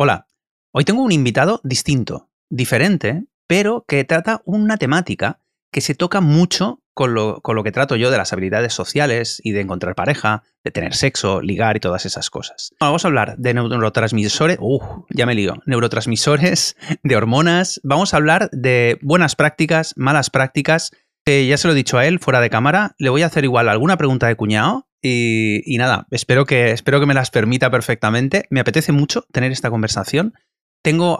Hola, 0.00 0.28
hoy 0.70 0.84
tengo 0.84 1.02
un 1.02 1.10
invitado 1.10 1.60
distinto, 1.64 2.30
diferente, 2.48 3.24
pero 3.48 3.84
que 3.88 4.04
trata 4.04 4.42
una 4.44 4.76
temática 4.76 5.40
que 5.72 5.80
se 5.80 5.96
toca 5.96 6.20
mucho 6.20 6.84
con 6.94 7.14
lo, 7.14 7.42
que 7.64 7.72
trato 7.72 7.96
yo 7.96 8.12
de 8.12 8.16
las 8.16 8.32
habilidades 8.32 8.72
sociales 8.72 9.40
y 9.42 9.50
de 9.50 9.60
encontrar 9.60 9.96
pareja, 9.96 10.44
de 10.62 10.70
tener 10.70 10.94
sexo, 10.94 11.40
ligar 11.40 11.76
y 11.76 11.80
todas 11.80 12.06
esas 12.06 12.30
cosas. 12.30 12.72
Vamos 12.78 13.04
a 13.04 13.08
hablar 13.08 13.38
de 13.38 13.54
neurotransmisores, 13.54 14.58
uh, 14.60 15.04
ya 15.10 15.26
me 15.26 15.34
lío, 15.34 15.56
neurotransmisores, 15.66 16.76
de 17.02 17.16
hormonas, 17.16 17.80
vamos 17.82 18.14
a 18.14 18.18
hablar 18.18 18.50
de 18.52 19.00
buenas 19.02 19.34
prácticas, 19.34 19.94
malas 19.96 20.30
prácticas. 20.30 20.92
Ya 21.26 21.56
se 21.58 21.66
lo 21.66 21.74
he 21.74 21.76
dicho 21.76 21.98
a 21.98 22.06
él 22.06 22.20
fuera 22.20 22.40
de 22.40 22.50
cámara, 22.50 22.94
le 22.98 23.10
voy 23.10 23.22
a 23.22 23.26
hacer 23.26 23.42
igual 23.42 23.68
alguna 23.68 23.96
pregunta 23.96 24.28
de 24.28 24.36
cuñado 24.36 24.87
y, 25.02 25.76
nada, 25.78 26.06
espero 26.10 26.44
que, 26.44 26.72
espero 26.72 27.00
que 27.00 27.06
me 27.06 27.14
las 27.14 27.30
permita 27.30 27.70
perfectamente. 27.70 28.46
Me 28.50 28.60
apetece 28.60 28.92
mucho 28.92 29.22
tener 29.32 29.52
esta 29.52 29.70
conversación. 29.70 30.34
Tengo 30.82 31.18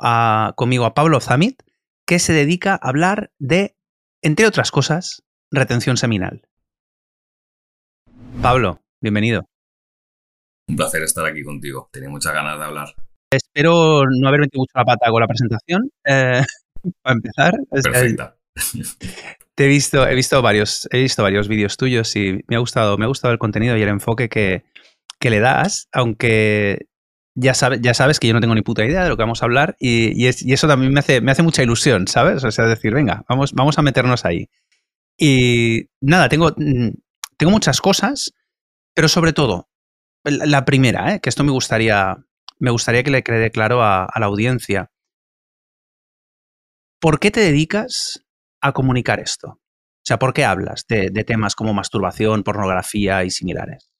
conmigo 0.56 0.84
a 0.84 0.94
Pablo 0.94 1.20
Zamit, 1.20 1.62
que 2.06 2.18
se 2.18 2.32
dedica 2.32 2.74
a 2.74 2.88
hablar 2.88 3.32
de, 3.38 3.76
entre 4.22 4.46
otras 4.46 4.70
cosas, 4.70 5.24
retención 5.50 5.96
seminal. 5.96 6.42
Pablo, 8.42 8.80
bienvenido. 9.00 9.48
Un 10.68 10.76
placer 10.76 11.02
estar 11.02 11.26
aquí 11.26 11.42
contigo. 11.42 11.88
Tenía 11.92 12.08
muchas 12.08 12.34
ganas 12.34 12.58
de 12.58 12.64
hablar. 12.64 12.94
Espero 13.30 14.04
no 14.06 14.28
haber 14.28 14.40
metido 14.40 14.60
mucho 14.60 14.72
la 14.74 14.84
pata 14.84 15.10
con 15.10 15.20
la 15.20 15.26
presentación. 15.26 15.90
Eh, 16.04 16.42
para 17.02 17.14
empezar. 17.14 17.54
Perfecta. 17.70 18.36
He 19.58 19.66
visto, 19.66 20.06
he 20.06 20.14
visto 20.14 20.40
varios, 20.40 20.88
he 20.92 21.00
visto 21.00 21.20
varios 21.24 21.48
vídeos 21.48 21.76
tuyos 21.76 22.14
y 22.14 22.44
me 22.46 22.54
ha 22.54 22.60
gustado, 22.60 22.96
me 22.96 23.06
ha 23.06 23.08
gustado 23.08 23.32
el 23.32 23.40
contenido 23.40 23.76
y 23.76 23.82
el 23.82 23.88
enfoque 23.88 24.28
que, 24.28 24.62
le 25.20 25.40
das, 25.40 25.88
aunque 25.92 26.86
ya, 27.34 27.54
ya 27.80 27.92
sabes 27.92 28.20
que 28.20 28.28
yo 28.28 28.34
no 28.34 28.40
tengo 28.40 28.54
ni 28.54 28.62
puta 28.62 28.84
idea 28.84 29.02
de 29.02 29.08
lo 29.08 29.16
que 29.16 29.24
vamos 29.24 29.42
a 29.42 29.46
hablar 29.46 29.74
y, 29.80 30.26
eso 30.26 30.68
también 30.68 30.92
me 30.92 31.00
hace, 31.00 31.20
me 31.20 31.32
hace 31.32 31.42
mucha 31.42 31.64
ilusión, 31.64 32.06
¿sabes? 32.06 32.44
O 32.44 32.52
sea, 32.52 32.66
decir, 32.66 32.94
venga, 32.94 33.24
vamos, 33.28 33.52
vamos 33.52 33.76
a 33.78 33.82
meternos 33.82 34.24
ahí. 34.24 34.48
Y 35.16 35.86
nada, 36.00 36.28
tengo, 36.28 36.54
mm, 36.56 36.90
tengo 37.36 37.50
muchas 37.50 37.80
cosas, 37.80 38.32
pero 38.94 39.08
sobre 39.08 39.32
todo, 39.32 39.68
la 40.22 40.64
primera, 40.64 41.14
¿eh? 41.14 41.20
que 41.20 41.30
esto 41.30 41.42
me 41.42 41.50
gustaría, 41.50 42.16
me 42.60 42.70
gustaría 42.70 43.02
que 43.02 43.10
le 43.10 43.24
quede 43.24 43.50
claro 43.50 43.82
a 43.82 44.08
la 44.20 44.26
audiencia. 44.26 44.92
¿Por 47.00 47.18
qué 47.18 47.32
te 47.32 47.40
dedicas 47.40 48.24
a 48.60 48.72
comunicar 48.72 49.20
esto? 49.20 49.48
O 50.08 50.08
sea, 50.08 50.18
¿por 50.18 50.32
qué 50.32 50.44
hablas 50.44 50.86
de, 50.88 51.10
temas 51.24 51.54
como 51.54 51.74
masturbación, 51.74 52.42
pornografía 52.42 53.24
y 53.24 53.30
similares? 53.30 53.92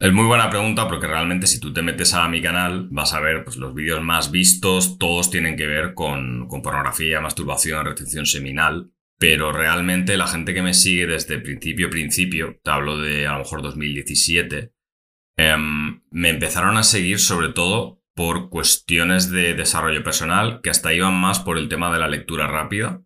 Es 0.00 0.12
muy 0.12 0.24
buena 0.24 0.50
pregunta 0.50 0.88
porque 0.88 1.06
realmente 1.06 1.46
si 1.46 1.60
tú 1.60 1.72
te 1.72 1.82
metes 1.82 2.14
a 2.14 2.26
mi 2.26 2.42
canal 2.42 2.88
vas 2.90 3.12
a 3.12 3.20
ver 3.20 3.44
pues, 3.44 3.56
los 3.56 3.74
vídeos 3.74 4.02
más 4.02 4.30
vistos, 4.30 4.98
todos 4.98 5.30
tienen 5.30 5.56
que 5.56 5.66
ver 5.66 5.94
con, 5.94 6.48
pornografía, 6.48 7.20
masturbación, 7.20 7.84
retención 7.84 8.26
seminal, 8.26 8.90
pero 9.18 9.52
realmente 9.52 10.16
la 10.16 10.26
gente 10.26 10.54
que 10.54 10.62
me 10.62 10.74
sigue 10.74 11.06
desde 11.06 11.38
principio 11.38 11.90
principio, 11.90 12.58
te 12.64 12.70
hablo 12.70 12.98
de 12.98 13.26
a 13.26 13.34
lo 13.34 13.40
mejor 13.40 13.62
2017, 13.62 14.72
em, 15.36 16.00
me 16.10 16.30
empezaron 16.30 16.76
a 16.76 16.82
seguir 16.82 17.20
sobre 17.20 17.50
todo 17.50 17.99
por 18.20 18.50
cuestiones 18.50 19.30
de 19.30 19.54
desarrollo 19.54 20.04
personal 20.04 20.60
que 20.62 20.68
hasta 20.68 20.92
iban 20.92 21.14
más 21.14 21.38
por 21.38 21.56
el 21.56 21.70
tema 21.70 21.90
de 21.90 21.98
la 21.98 22.06
lectura 22.06 22.46
rápida 22.46 23.02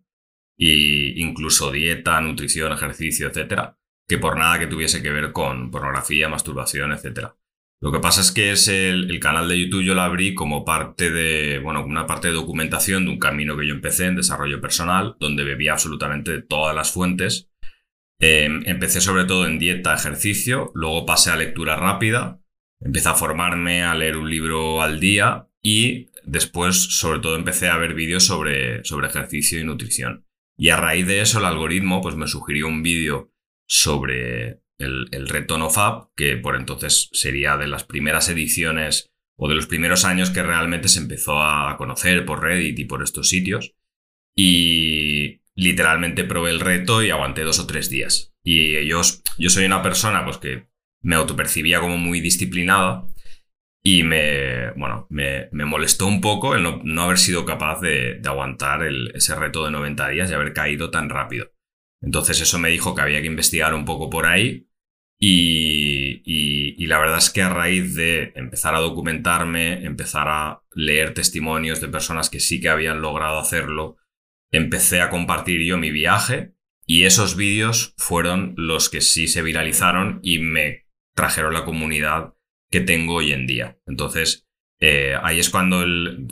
e 0.57 1.13
incluso 1.15 1.71
dieta, 1.71 2.19
nutrición, 2.19 2.73
ejercicio, 2.73 3.29
etcétera, 3.29 3.77
que 4.09 4.17
por 4.17 4.37
nada 4.37 4.59
que 4.59 4.67
tuviese 4.67 5.01
que 5.01 5.11
ver 5.11 5.31
con 5.31 5.71
pornografía, 5.71 6.27
masturbación, 6.27 6.91
etcétera. 6.91 7.37
Lo 7.79 7.93
que 7.93 7.99
pasa 7.99 8.19
es 8.19 8.33
que 8.33 8.51
es 8.51 8.67
el, 8.67 9.17
canal 9.21 9.47
de 9.47 9.57
YouTube 9.57 9.85
yo 9.85 9.93
lo 9.93 10.01
abrí 10.01 10.35
como 10.35 10.65
parte 10.65 11.09
de, 11.09 11.59
bueno, 11.59 11.85
una 11.85 12.05
parte 12.05 12.27
de 12.27 12.33
documentación 12.33 13.05
de 13.05 13.11
un 13.11 13.19
camino 13.19 13.55
que 13.55 13.67
yo 13.67 13.73
empecé 13.73 14.07
en 14.07 14.17
desarrollo 14.17 14.59
personal, 14.59 15.15
donde 15.21 15.45
bebía 15.45 15.71
absolutamente 15.71 16.41
todas 16.41 16.75
las 16.75 16.91
fuentes. 16.91 17.49
Em, 18.19 18.63
empecé 18.65 18.99
sobre 18.99 19.23
todo 19.23 19.47
en 19.47 19.59
dieta, 19.59 19.93
ejercicio, 19.93 20.73
luego 20.75 21.05
pasé 21.05 21.31
a 21.31 21.37
lectura 21.37 21.77
rápida, 21.77 22.41
Empecé 22.79 23.09
a 23.09 23.15
formarme, 23.15 23.83
a 23.83 23.95
leer 23.95 24.17
un 24.17 24.29
libro 24.29 24.81
al 24.81 24.99
día 24.99 25.47
y 25.61 26.07
después, 26.23 26.75
sobre 26.75 27.19
todo, 27.19 27.35
empecé 27.35 27.69
a 27.69 27.77
ver 27.77 27.93
vídeos 27.93 28.25
sobre, 28.25 28.83
sobre 28.83 29.07
ejercicio 29.07 29.59
y 29.59 29.63
nutrición. 29.63 30.25
Y 30.57 30.69
a 30.69 30.77
raíz 30.77 31.07
de 31.07 31.21
eso, 31.21 31.39
el 31.39 31.45
algoritmo 31.45 32.01
pues, 32.01 32.15
me 32.15 32.27
sugirió 32.27 32.67
un 32.67 32.83
vídeo 32.83 33.31
sobre 33.67 34.61
el, 34.77 35.07
el 35.11 35.27
reto 35.27 35.57
NoFap, 35.57 36.09
que 36.15 36.37
por 36.37 36.55
entonces 36.55 37.09
sería 37.13 37.57
de 37.57 37.67
las 37.67 37.83
primeras 37.83 38.29
ediciones 38.29 39.07
o 39.37 39.49
de 39.49 39.55
los 39.55 39.67
primeros 39.67 40.05
años 40.05 40.29
que 40.29 40.43
realmente 40.43 40.87
se 40.87 40.99
empezó 40.99 41.41
a 41.41 41.75
conocer 41.77 42.25
por 42.25 42.41
Reddit 42.41 42.79
y 42.79 42.85
por 42.85 43.03
estos 43.03 43.29
sitios. 43.29 43.75
Y 44.35 45.41
literalmente 45.55 46.23
probé 46.25 46.51
el 46.51 46.59
reto 46.59 47.01
y 47.01 47.09
aguanté 47.09 47.41
dos 47.41 47.59
o 47.59 47.67
tres 47.67 47.89
días. 47.89 48.33
Y 48.43 48.75
ellos, 48.75 49.23
yo 49.37 49.49
soy 49.49 49.65
una 49.65 49.81
persona 49.81 50.23
pues 50.23 50.37
que 50.37 50.67
me 51.05 51.15
autopercibía 51.15 51.79
como 51.79 51.97
muy 51.97 52.19
disciplinada 52.19 53.07
y 53.83 54.01
me, 54.01 54.71
bueno, 54.71 55.05
me, 55.11 55.47
molestó 55.51 56.07
un 56.07 56.19
poco 56.19 56.55
el 56.55 56.63
no, 56.63 57.03
haber 57.03 57.19
sido 57.19 57.45
capaz 57.45 57.79
de, 57.79 58.19
aguantar 58.25 58.81
ese 59.13 59.35
reto 59.35 59.63
de 59.63 59.71
90 59.71 60.09
días 60.09 60.31
y 60.31 60.33
haber 60.33 60.53
caído 60.53 60.89
tan 60.89 61.09
rápido. 61.09 61.51
Entonces 62.01 62.41
eso 62.41 62.57
me 62.57 62.69
dijo 62.69 62.95
que 62.95 63.03
había 63.03 63.21
que 63.21 63.27
investigar 63.27 63.75
un 63.75 63.85
poco 63.85 64.09
por 64.09 64.25
ahí 64.25 64.67
y, 65.19 66.23
y, 66.25 66.87
la 66.87 66.97
verdad 66.97 67.19
es 67.19 67.29
que 67.29 67.43
a 67.43 67.49
raíz 67.49 67.93
de 67.93 68.33
empezar 68.35 68.73
a 68.73 68.79
documentarme, 68.79 69.85
empezar 69.85 70.27
a 70.27 70.63
leer 70.73 71.13
testimonios 71.13 71.81
de 71.81 71.87
personas 71.87 72.31
que 72.31 72.39
sí 72.39 72.59
que 72.59 72.69
habían 72.69 73.01
logrado 73.01 73.37
hacerlo, 73.37 73.97
empecé 74.51 75.01
a 75.01 75.11
compartir 75.11 75.61
yo 75.61 75.77
mi 75.77 75.91
viaje 75.91 76.55
y 76.87 77.03
esos 77.03 77.35
vídeos 77.35 77.93
fueron 77.97 78.55
los 78.57 78.89
que 78.89 79.01
sí 79.01 79.27
se 79.27 79.43
viralizaron 79.43 80.19
y 80.23 80.39
me 80.39 80.84
trajeron 81.15 81.53
la 81.53 81.65
comunidad 81.65 82.35
que 82.69 82.81
tengo 82.81 83.15
hoy 83.15 83.31
en 83.31 83.47
día. 83.47 83.79
Entonces, 83.87 84.47
eh, 84.79 85.15
ahí 85.21 85.39
es 85.39 85.49
cuando 85.49 85.81
el, 85.81 86.27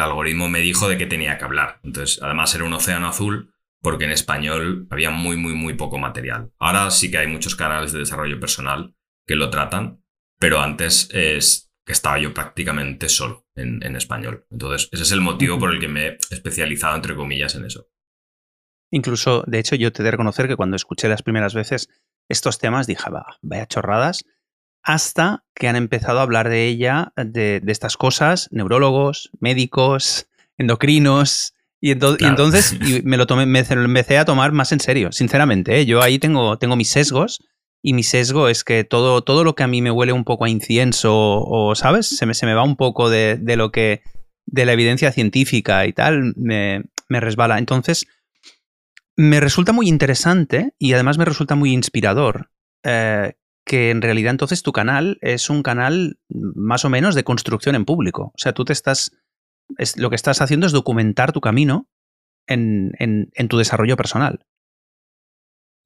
algoritmo 0.00 0.48
me 0.48 0.60
dijo 0.60 0.88
de 0.88 0.96
qué 0.96 1.06
tenía 1.06 1.36
que 1.36 1.44
hablar. 1.44 1.80
Entonces, 1.82 2.22
además 2.22 2.54
era 2.54 2.64
un 2.64 2.72
océano 2.72 3.08
azul 3.08 3.52
porque 3.82 4.04
en 4.04 4.12
español 4.12 4.86
había 4.90 5.10
muy, 5.10 5.36
muy, 5.36 5.54
muy 5.54 5.74
poco 5.74 5.98
material. 5.98 6.52
Ahora 6.58 6.90
sí 6.90 7.10
que 7.10 7.18
hay 7.18 7.26
muchos 7.26 7.54
canales 7.54 7.92
de 7.92 7.98
desarrollo 7.98 8.40
personal 8.40 8.94
que 9.26 9.36
lo 9.36 9.50
tratan, 9.50 10.02
pero 10.38 10.60
antes 10.60 11.08
es 11.12 11.70
que 11.84 11.92
estaba 11.92 12.18
yo 12.18 12.32
prácticamente 12.32 13.10
solo 13.10 13.46
en, 13.54 13.84
en 13.84 13.96
español. 13.96 14.46
Entonces, 14.50 14.88
ese 14.90 15.02
es 15.02 15.12
el 15.12 15.20
motivo 15.20 15.58
por 15.58 15.74
el 15.74 15.80
que 15.80 15.88
me 15.88 16.06
he 16.06 16.18
especializado, 16.30 16.96
entre 16.96 17.14
comillas, 17.14 17.54
en 17.56 17.66
eso. 17.66 17.88
Incluso, 18.90 19.42
de 19.46 19.58
hecho, 19.58 19.74
yo 19.74 19.92
te 19.92 20.02
he 20.02 20.04
de 20.04 20.12
reconocer 20.12 20.48
que 20.48 20.56
cuando 20.56 20.76
escuché 20.76 21.08
las 21.08 21.22
primeras 21.22 21.52
veces 21.52 21.88
estos 22.28 22.58
temas 22.58 22.86
dije, 22.86 23.04
vaya 23.42 23.66
chorradas, 23.66 24.24
hasta 24.82 25.44
que 25.54 25.68
han 25.68 25.76
empezado 25.76 26.18
a 26.18 26.22
hablar 26.22 26.48
de 26.48 26.66
ella, 26.66 27.12
de, 27.16 27.62
estas 27.66 27.96
cosas, 27.96 28.48
neurólogos, 28.52 29.30
médicos, 29.40 30.28
endocrinos, 30.58 31.54
y, 31.80 31.90
entonces 31.90 32.78
me 33.04 33.16
lo 33.16 33.26
tomé, 33.26 33.44
me, 33.44 33.60
empecé 33.60 34.18
a 34.18 34.24
tomar 34.24 34.52
más 34.52 34.72
en 34.72 34.80
serio, 34.80 35.12
sinceramente. 35.12 35.80
¿eh? 35.80 35.86
Yo 35.86 36.02
ahí 36.02 36.18
tengo, 36.18 36.58
tengo 36.58 36.76
mis 36.76 36.88
sesgos, 36.88 37.40
y 37.82 37.92
mi 37.92 38.02
sesgo 38.02 38.48
es 38.48 38.64
que 38.64 38.84
todo, 38.84 39.22
todo 39.22 39.44
lo 39.44 39.54
que 39.54 39.62
a 39.62 39.66
mí 39.66 39.82
me 39.82 39.90
huele 39.90 40.12
un 40.12 40.24
poco 40.24 40.46
a 40.46 40.48
incienso, 40.48 41.12
o, 41.14 41.74
¿sabes? 41.74 42.16
Se 42.16 42.24
me, 42.24 42.32
se 42.32 42.46
me 42.46 42.54
va 42.54 42.62
un 42.62 42.76
poco 42.76 43.10
de, 43.10 43.36
de 43.36 43.56
lo 43.56 43.70
que, 43.72 44.02
de 44.46 44.64
la 44.64 44.72
evidencia 44.72 45.12
científica 45.12 45.84
y 45.86 45.92
tal, 45.92 46.32
me, 46.36 46.84
me 47.08 47.20
resbala. 47.20 47.58
Entonces, 47.58 48.06
me 49.16 49.40
resulta 49.40 49.72
muy 49.72 49.88
interesante 49.88 50.74
y 50.78 50.92
además 50.92 51.18
me 51.18 51.24
resulta 51.24 51.54
muy 51.54 51.72
inspirador 51.72 52.50
eh, 52.82 53.34
que 53.64 53.90
en 53.90 54.02
realidad 54.02 54.32
entonces 54.32 54.62
tu 54.62 54.72
canal 54.72 55.18
es 55.20 55.48
un 55.48 55.62
canal 55.62 56.18
más 56.28 56.84
o 56.84 56.90
menos 56.90 57.14
de 57.14 57.24
construcción 57.24 57.74
en 57.74 57.84
público. 57.84 58.32
O 58.34 58.38
sea, 58.38 58.52
tú 58.52 58.64
te 58.64 58.72
estás, 58.72 59.16
es, 59.78 59.96
lo 59.96 60.10
que 60.10 60.16
estás 60.16 60.40
haciendo 60.40 60.66
es 60.66 60.72
documentar 60.72 61.32
tu 61.32 61.40
camino 61.40 61.88
en, 62.46 62.92
en, 62.98 63.48
tu 63.48 63.56
desarrollo 63.56 63.96
personal. 63.96 64.44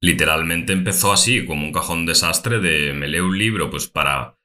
Literalmente 0.01 0.73
empezó 0.73 1.13
así, 1.13 1.45
como 1.45 1.65
un 1.65 1.71
cajón 1.71 2.05
desastre 2.05 2.59
de 2.59 2.93
me 2.93 3.07
leo 3.07 3.25
un 3.27 3.37
libro, 3.37 3.69
pues 3.69 3.87
para, 3.87 4.37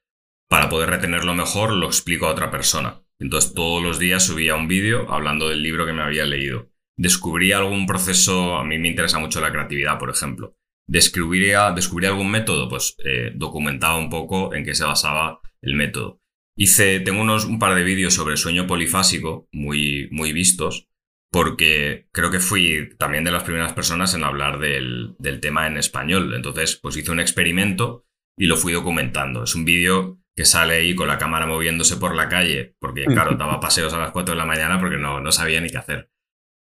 para 0.47 0.69
poder 0.69 0.89
retenerlo 0.89 1.33
mejor 1.33 1.73
lo 1.73 1.87
explico 1.87 2.27
a 2.27 2.31
otra 2.31 2.51
persona. 2.51 3.01
Entonces 3.19 3.53
todos 3.53 3.83
los 3.83 3.99
días 3.99 4.23
subía 4.23 4.55
un 4.55 4.67
vídeo 4.67 5.11
hablando 5.11 5.49
del 5.49 5.61
libro 5.61 5.85
que 5.85 5.93
me 5.93 6.03
había 6.03 6.25
leído 6.25 6.69
descubrí 6.97 7.51
algún 7.51 7.85
proceso, 7.85 8.57
a 8.57 8.63
mí 8.63 8.77
me 8.77 8.87
interesa 8.87 9.19
mucho 9.19 9.41
la 9.41 9.51
creatividad, 9.51 9.99
por 9.99 10.09
ejemplo. 10.09 10.55
Descubría, 10.87 11.71
descubrí 11.71 12.05
algún 12.05 12.29
método, 12.29 12.69
pues 12.69 12.95
eh, 13.03 13.31
documentaba 13.35 13.97
un 13.97 14.09
poco 14.09 14.53
en 14.53 14.63
qué 14.63 14.75
se 14.75 14.85
basaba 14.85 15.39
el 15.61 15.75
método. 15.75 16.21
Hice, 16.57 16.99
tengo 17.01 17.21
unos, 17.21 17.45
un 17.45 17.59
par 17.59 17.75
de 17.75 17.83
vídeos 17.83 18.13
sobre 18.13 18.37
sueño 18.37 18.67
polifásico 18.67 19.49
muy, 19.51 20.07
muy 20.11 20.31
vistos, 20.31 20.87
porque 21.31 22.07
creo 22.13 22.31
que 22.31 22.39
fui 22.39 22.89
también 22.97 23.25
de 23.25 23.31
las 23.31 23.43
primeras 23.43 23.73
personas 23.73 24.13
en 24.13 24.23
hablar 24.23 24.59
del, 24.59 25.15
del 25.19 25.41
tema 25.41 25.67
en 25.67 25.77
español. 25.77 26.33
Entonces, 26.33 26.77
pues 26.81 26.95
hice 26.95 27.11
un 27.11 27.19
experimento 27.19 28.05
y 28.37 28.45
lo 28.45 28.55
fui 28.55 28.71
documentando. 28.71 29.43
Es 29.43 29.55
un 29.55 29.65
vídeo 29.65 30.19
que 30.35 30.45
sale 30.45 30.75
ahí 30.75 30.95
con 30.95 31.07
la 31.07 31.17
cámara 31.17 31.45
moviéndose 31.45 31.97
por 31.97 32.15
la 32.15 32.29
calle, 32.29 32.75
porque 32.79 33.05
claro, 33.05 33.35
daba 33.35 33.59
paseos 33.59 33.93
a 33.93 33.99
las 33.99 34.11
4 34.11 34.33
de 34.33 34.37
la 34.37 34.45
mañana 34.45 34.79
porque 34.79 34.97
no, 34.97 35.19
no 35.21 35.31
sabía 35.31 35.61
ni 35.61 35.69
qué 35.69 35.77
hacer. 35.77 36.09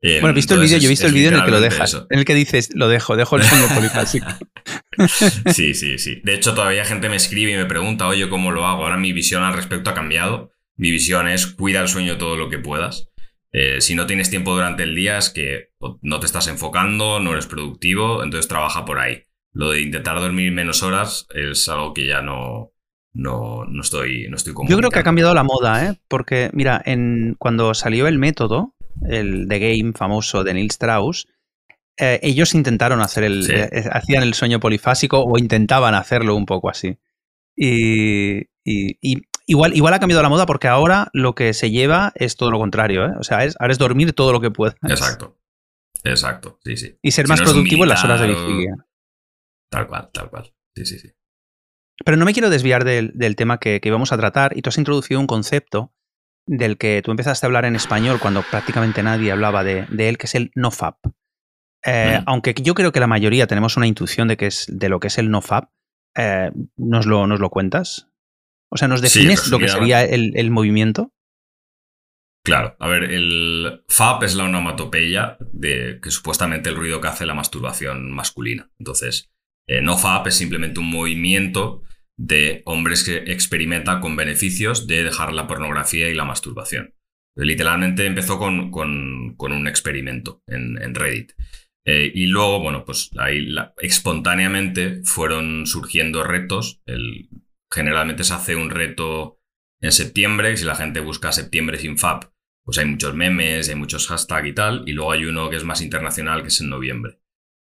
Bueno, 0.03 0.29
he 0.29 0.33
visto 0.33 0.55
el 0.55 0.61
vídeo, 0.61 0.77
yo 0.77 0.87
he 0.87 0.89
visto 0.89 1.07
el 1.07 1.13
vídeo 1.13 1.29
en 1.29 1.35
el 1.35 1.45
que 1.45 1.51
lo 1.51 1.61
dejas, 1.61 2.05
en 2.09 2.19
el 2.19 2.25
que 2.25 2.35
dices, 2.35 2.71
lo 2.73 2.89
dejo, 2.89 3.15
dejo 3.15 3.37
el 3.37 3.43
sueño 3.43 3.67
polifásico. 3.73 4.27
sí, 5.53 5.73
sí, 5.73 5.97
sí. 5.97 6.21
De 6.23 6.33
hecho, 6.33 6.53
todavía 6.53 6.83
gente 6.83 7.07
me 7.07 7.15
escribe 7.15 7.53
y 7.53 7.55
me 7.55 7.65
pregunta, 7.65 8.07
oye, 8.07 8.27
¿cómo 8.27 8.51
lo 8.51 8.67
hago? 8.67 8.83
Ahora 8.83 8.97
mi 8.97 9.13
visión 9.13 9.43
al 9.43 9.53
respecto 9.53 9.89
ha 9.89 9.93
cambiado. 9.93 10.51
Mi 10.75 10.91
visión 10.91 11.27
es 11.27 11.47
cuida 11.47 11.81
el 11.81 11.87
sueño 11.87 12.17
todo 12.17 12.35
lo 12.35 12.49
que 12.49 12.59
puedas. 12.59 13.09
Eh, 13.53 13.81
si 13.81 13.93
no 13.95 14.07
tienes 14.07 14.29
tiempo 14.29 14.53
durante 14.53 14.83
el 14.83 14.95
día 14.95 15.19
es 15.19 15.29
que 15.29 15.69
no 16.01 16.19
te 16.19 16.25
estás 16.25 16.47
enfocando, 16.47 17.19
no 17.19 17.33
eres 17.33 17.45
productivo, 17.45 18.23
entonces 18.23 18.49
trabaja 18.49 18.83
por 18.83 18.99
ahí. 18.99 19.23
Lo 19.53 19.69
de 19.69 19.81
intentar 19.81 20.19
dormir 20.19 20.51
menos 20.51 20.81
horas 20.81 21.27
es 21.33 21.69
algo 21.69 21.93
que 21.93 22.07
ya 22.07 22.21
no, 22.23 22.73
no, 23.13 23.65
no 23.65 23.81
estoy, 23.81 24.27
no 24.29 24.35
estoy 24.35 24.53
Yo 24.67 24.77
creo 24.77 24.89
que 24.89 24.99
ha 24.99 25.03
cambiado 25.03 25.35
la 25.35 25.43
moda, 25.43 25.85
¿eh? 25.85 25.99
porque 26.07 26.49
mira, 26.53 26.81
en, 26.83 27.35
cuando 27.37 27.75
salió 27.75 28.07
el 28.07 28.17
método, 28.17 28.73
el 29.07 29.47
The 29.47 29.59
Game 29.59 29.93
famoso 29.93 30.43
de 30.43 30.53
Neil 30.53 30.67
Strauss, 30.71 31.27
eh, 31.97 32.19
ellos 32.23 32.55
intentaron 32.55 33.01
hacer 33.01 33.23
el, 33.23 33.49
eh, 33.49 33.89
hacían 33.91 34.23
el 34.23 34.33
sueño 34.33 34.59
polifásico 34.59 35.23
o 35.23 35.37
intentaban 35.37 35.95
hacerlo 35.95 36.35
un 36.35 36.45
poco 36.45 36.69
así. 36.69 36.97
Y, 37.55 38.47
igual, 39.45 39.75
igual 39.75 39.93
ha 39.93 39.99
cambiado 39.99 40.23
la 40.23 40.29
moda 40.29 40.45
porque 40.45 40.67
ahora 40.67 41.09
lo 41.13 41.35
que 41.35 41.53
se 41.53 41.69
lleva 41.69 42.11
es 42.15 42.35
todo 42.35 42.49
lo 42.49 42.59
contrario, 42.59 43.05
¿eh? 43.05 43.11
O 43.19 43.23
sea, 43.23 43.43
es, 43.43 43.55
ahora 43.59 43.73
es 43.73 43.77
dormir 43.77 44.13
todo 44.13 44.31
lo 44.31 44.41
que 44.41 44.51
puedas. 44.51 44.75
Exacto. 44.83 45.37
Exacto, 46.03 46.59
sí, 46.63 46.75
sí. 46.75 46.97
Y 47.01 47.11
ser 47.11 47.27
más 47.27 47.41
productivo 47.41 47.83
en 47.83 47.89
las 47.89 48.03
horas 48.03 48.19
de 48.19 48.27
vigilia. 48.27 48.75
Tal 49.69 49.87
cual, 49.87 50.09
tal 50.11 50.29
cual. 50.29 50.53
Sí, 50.75 50.85
sí, 50.85 50.99
sí. 50.99 51.13
Pero 52.03 52.17
no 52.17 52.25
me 52.25 52.33
quiero 52.33 52.49
desviar 52.49 52.83
del, 52.83 53.35
tema 53.35 53.59
que, 53.59 53.79
íbamos 53.81 54.11
a 54.11 54.17
tratar 54.17 54.57
y 54.57 54.61
tú 54.61 54.69
has 54.69 54.77
introducido 54.77 55.19
un 55.19 55.27
concepto 55.27 55.92
del 56.45 56.77
que 56.77 57.01
tú 57.01 57.11
empezaste 57.11 57.45
a 57.45 57.47
hablar 57.47 57.65
en 57.65 57.75
español 57.75 58.19
cuando 58.19 58.43
prácticamente 58.43 59.03
nadie 59.03 59.31
hablaba 59.31 59.63
de, 59.63 59.87
él, 59.97 60.17
que 60.17 60.27
es 60.27 60.35
el 60.35 60.51
nofap. 60.55 60.97
Eh, 61.85 62.19
mm. 62.19 62.23
Aunque 62.27 62.53
yo 62.61 62.73
creo 62.73 62.91
que 62.91 62.99
la 62.99 63.07
mayoría 63.07 63.47
tenemos 63.47 63.77
una 63.77 63.87
intuición 63.87 64.27
de, 64.27 64.37
que 64.37 64.47
es, 64.47 64.65
de 64.69 64.89
lo 64.89 64.99
que 64.99 65.07
es 65.07 65.17
el 65.17 65.29
nofap, 65.29 65.69
eh, 66.15 66.51
¿nos, 66.77 67.05
lo, 67.05 67.27
¿nos 67.27 67.39
lo 67.39 67.49
cuentas? 67.49 68.09
O 68.69 68.77
sea, 68.77 68.87
¿nos 68.87 69.01
defines 69.01 69.49
lo 69.49 69.59
que 69.59 69.69
sería 69.69 70.03
el, 70.03 70.49
movimiento? 70.51 71.13
Claro, 72.43 72.75
a 72.79 72.87
ver, 72.87 73.03
el 73.03 73.83
FAP 73.87 74.23
es 74.23 74.35
la 74.35 74.45
onomatopeya 74.45 75.37
de 75.51 75.99
que 76.01 76.11
supuestamente 76.11 76.69
el 76.69 76.75
ruido 76.75 76.99
que 76.99 77.07
hace 77.07 77.25
la 77.25 77.35
masturbación 77.35 78.11
masculina. 78.11 78.71
Entonces, 78.79 79.31
eh, 79.67 79.81
no 79.81 79.97
FAP 79.97 80.27
es 80.27 80.35
simplemente 80.35 80.79
un 80.79 80.89
movimiento 80.89 81.83
de 82.23 82.61
hombres 82.65 83.03
que 83.03 83.17
experimentan 83.33 83.99
con 83.99 84.15
beneficios 84.15 84.87
de 84.87 85.03
dejar 85.03 85.33
la 85.33 85.45
pornografía 85.45 86.07
y 86.07 86.13
la 86.13 86.23
masturbación. 86.23 86.95
Literalmente 87.35 88.05
empezó 88.05 88.39
con, 88.39 88.71
un 88.73 89.67
experimento 89.67 90.41
en, 90.47 90.95
Reddit. 90.95 91.33
Eh, 91.85 92.09
y 92.15 92.27
luego, 92.27 92.61
bueno, 92.61 92.85
pues 92.85 93.11
ahí 93.17 93.53
espontáneamente 93.79 95.01
fueron 95.03 95.65
surgiendo 95.65 96.23
retos. 96.23 96.81
generalmente 97.69 98.23
se 98.23 98.33
hace 98.33 98.55
un 98.55 98.69
reto 98.69 99.41
en 99.81 99.91
septiembre, 99.91 100.53
y 100.53 100.57
si 100.57 100.63
la 100.63 100.75
gente 100.75 101.01
busca 101.01 101.33
septiembre 101.33 101.77
sin 101.77 101.97
FAP, 101.97 102.31
pues 102.63 102.77
hay 102.77 102.85
muchos 102.85 103.13
memes, 103.15 103.67
hay 103.67 103.75
muchos 103.75 104.07
hashtags 104.07 104.47
y 104.47 104.53
tal. 104.53 104.83
Y 104.87 104.93
luego 104.93 105.11
hay 105.11 105.25
uno 105.25 105.49
que 105.49 105.57
es 105.57 105.65
más 105.65 105.81
internacional, 105.81 106.41
que 106.41 106.47
es 106.47 106.61
en 106.61 106.69
noviembre. 106.69 107.19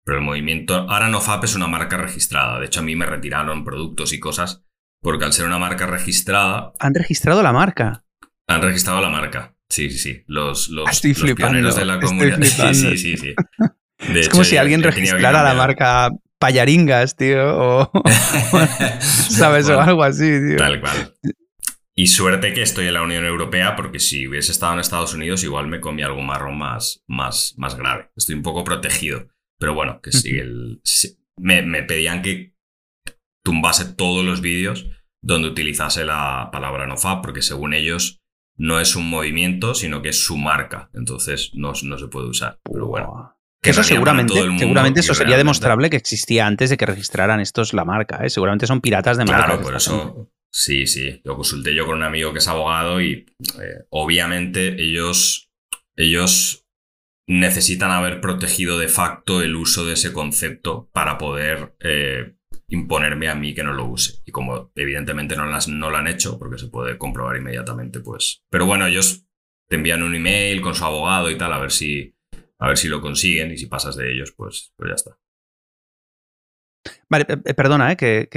Pero 0.09 0.17
el 0.17 0.25
movimiento. 0.25 0.73
Ahora 0.89 1.07
NoFap 1.07 1.43
es 1.43 1.53
una 1.53 1.67
marca 1.67 1.95
registrada. 1.95 2.59
De 2.59 2.65
hecho, 2.65 2.79
a 2.79 2.83
mí 2.83 2.95
me 2.95 3.05
retiraron 3.05 3.63
productos 3.63 4.11
y 4.11 4.19
cosas 4.19 4.63
porque 5.03 5.23
al 5.23 5.33
ser 5.33 5.45
una 5.45 5.59
marca 5.59 5.85
registrada. 5.85 6.73
¿Han 6.79 6.95
registrado 6.95 7.43
la 7.43 7.53
marca? 7.53 8.05
Han 8.47 8.63
registrado 8.63 9.01
la 9.01 9.09
marca. 9.09 9.53
Sí, 9.69 9.91
sí, 9.91 9.99
sí. 9.99 10.23
Los, 10.25 10.69
los, 10.69 10.99
pioneros 11.35 11.75
de 11.75 11.85
la 11.85 11.99
comunidad. 11.99 12.39
Sí, 12.43 12.73
sí, 12.73 12.97
sí, 12.97 13.17
sí. 13.17 13.35
es 14.15 14.29
como 14.29 14.43
si 14.43 14.57
alguien 14.57 14.81
registrara 14.81 15.43
la 15.43 15.53
marca 15.53 16.09
Payaringas, 16.39 17.15
tío. 17.15 17.55
O. 17.55 17.91
¿Sabes? 18.99 19.69
o 19.69 19.79
algo 19.79 20.03
así, 20.03 20.25
tío. 20.25 20.57
Tal 20.57 20.81
cual. 20.81 21.13
Y 21.93 22.07
suerte 22.07 22.51
que 22.55 22.63
estoy 22.63 22.87
en 22.87 22.95
la 22.95 23.03
Unión 23.03 23.25
Europea, 23.25 23.75
porque 23.75 23.99
si 23.99 24.27
hubiese 24.27 24.53
estado 24.53 24.73
en 24.73 24.79
Estados 24.79 25.13
Unidos, 25.13 25.43
igual 25.43 25.67
me 25.67 25.79
comí 25.79 26.01
algo 26.01 26.23
marrón 26.23 26.57
más, 26.57 27.03
más, 27.05 27.53
más 27.57 27.75
grave. 27.75 28.09
Estoy 28.15 28.33
un 28.33 28.41
poco 28.41 28.63
protegido. 28.63 29.27
Pero 29.59 29.73
bueno, 29.73 30.01
que 30.01 30.11
sí, 30.11 30.37
el, 30.37 30.81
me, 31.37 31.83
pedían 31.83 32.21
que 32.21 32.55
tumbase 33.43 33.93
todos 33.93 34.23
los 34.23 34.41
vídeos 34.41 34.87
donde 35.21 35.49
utilizase 35.49 36.05
la 36.05 36.49
palabra 36.51 36.87
nofap, 36.87 37.21
porque 37.21 37.41
según 37.41 37.73
ellos 37.73 38.21
no 38.57 38.79
es 38.79 38.95
un 38.95 39.09
movimiento, 39.09 39.75
sino 39.75 40.01
que 40.01 40.09
es 40.09 40.23
su 40.23 40.37
marca. 40.37 40.89
Entonces 40.93 41.51
no, 41.53 41.73
no 41.83 41.97
se 41.97 42.07
puede 42.07 42.27
usar. 42.27 42.59
Pero 42.63 42.87
bueno. 42.87 43.35
Que 43.61 43.71
eso 43.71 43.83
seguramente, 43.83 44.33
seguramente 44.57 45.01
eso 45.01 45.13
sería 45.13 45.35
demostrable 45.35 45.89
que 45.89 45.97
existía 45.97 46.47
antes 46.47 46.69
de 46.69 46.77
que 46.77 46.85
registraran 46.85 47.41
estos 47.41 47.73
la 47.73 47.83
marca. 47.83 48.23
¿eh? 48.23 48.29
Seguramente 48.29 48.65
son 48.65 48.79
piratas 48.79 49.17
de 49.17 49.25
marca. 49.25 49.45
Claro, 49.45 49.61
por 49.61 49.75
eso. 49.75 50.31
Sí, 50.51 50.87
sí. 50.87 51.21
Lo 51.25 51.35
consulté 51.35 51.75
yo 51.75 51.85
con 51.85 51.95
un 51.95 52.03
amigo 52.03 52.31
que 52.31 52.39
es 52.39 52.47
abogado 52.47 53.01
y 53.01 53.25
eh, 53.61 53.85
obviamente 53.89 54.81
ellos, 54.81 55.49
ellos 55.97 56.68
necesitan 57.29 57.91
haber 57.91 58.21
protegido 58.21 58.79
de 58.79 58.87
facto 58.87 59.43
el 59.43 59.55
uso 59.55 59.85
de 59.85 59.93
ese 59.93 60.11
concepto 60.11 60.89
para 60.91 61.19
poder 61.19 61.75
eh, 61.79 62.33
imponerme 62.69 63.29
a 63.29 63.35
mí 63.35 63.53
que 63.53 63.63
no 63.63 63.71
lo 63.71 63.85
use. 63.85 64.23
Y 64.25 64.31
como 64.31 64.71
evidentemente 64.73 65.35
no, 65.35 65.45
las, 65.45 65.67
no 65.67 65.91
lo 65.91 65.97
han 65.97 66.07
hecho, 66.07 66.39
porque 66.39 66.57
se 66.57 66.69
puede 66.69 66.97
comprobar 66.97 67.37
inmediatamente, 67.37 67.99
pues... 67.99 68.43
Pero 68.49 68.65
bueno, 68.65 68.87
ellos 68.87 69.27
te 69.69 69.75
envían 69.75 70.01
un 70.01 70.15
email 70.15 70.59
con 70.61 70.73
su 70.73 70.83
abogado 70.83 71.29
y 71.29 71.37
tal, 71.37 71.53
a 71.53 71.59
ver 71.59 71.71
si, 71.71 72.15
a 72.57 72.67
ver 72.67 72.79
si 72.79 72.87
lo 72.87 72.99
consiguen 72.99 73.51
y 73.51 73.57
si 73.57 73.67
pasas 73.67 73.95
de 73.95 74.11
ellos, 74.11 74.33
pues, 74.35 74.73
pues 74.75 74.89
ya 74.89 74.95
está. 74.95 75.19
Vale, 77.09 77.27
eh, 77.29 77.53
perdona, 77.53 77.91
eh, 77.91 77.95
que, 77.95 78.27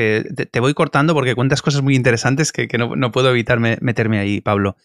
te 0.50 0.61
voy 0.61 0.75
cortando 0.75 1.15
porque 1.15 1.35
cuentas 1.35 1.62
cosas 1.62 1.81
muy 1.81 1.97
interesantes 1.97 2.53
que, 2.53 2.69
no, 2.77 2.95
no, 2.95 3.11
puedo 3.11 3.31
evitar 3.31 3.59
meterme 3.59 4.19
ahí, 4.19 4.43
Pablo. 4.43 4.77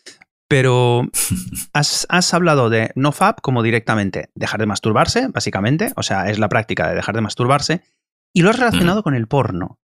Pero 0.47 1.09
has, 1.73 2.33
hablado 2.33 2.69
de 2.69 2.91
no 2.95 3.11
fab 3.11 3.41
como 3.41 3.63
directamente 3.63 4.29
dejar 4.35 4.59
de 4.59 4.65
masturbarse, 4.65 5.27
básicamente, 5.27 5.91
o 5.95 6.03
sea, 6.03 6.29
es 6.29 6.39
la 6.39 6.49
práctica 6.49 6.89
de 6.89 6.95
dejar 6.95 7.15
de 7.15 7.21
masturbarse, 7.21 7.83
y 8.33 8.41
lo 8.41 8.49
has 8.49 8.59
relacionado 8.59 9.03
con 9.03 9.15
el 9.15 9.27
porno. 9.27 9.79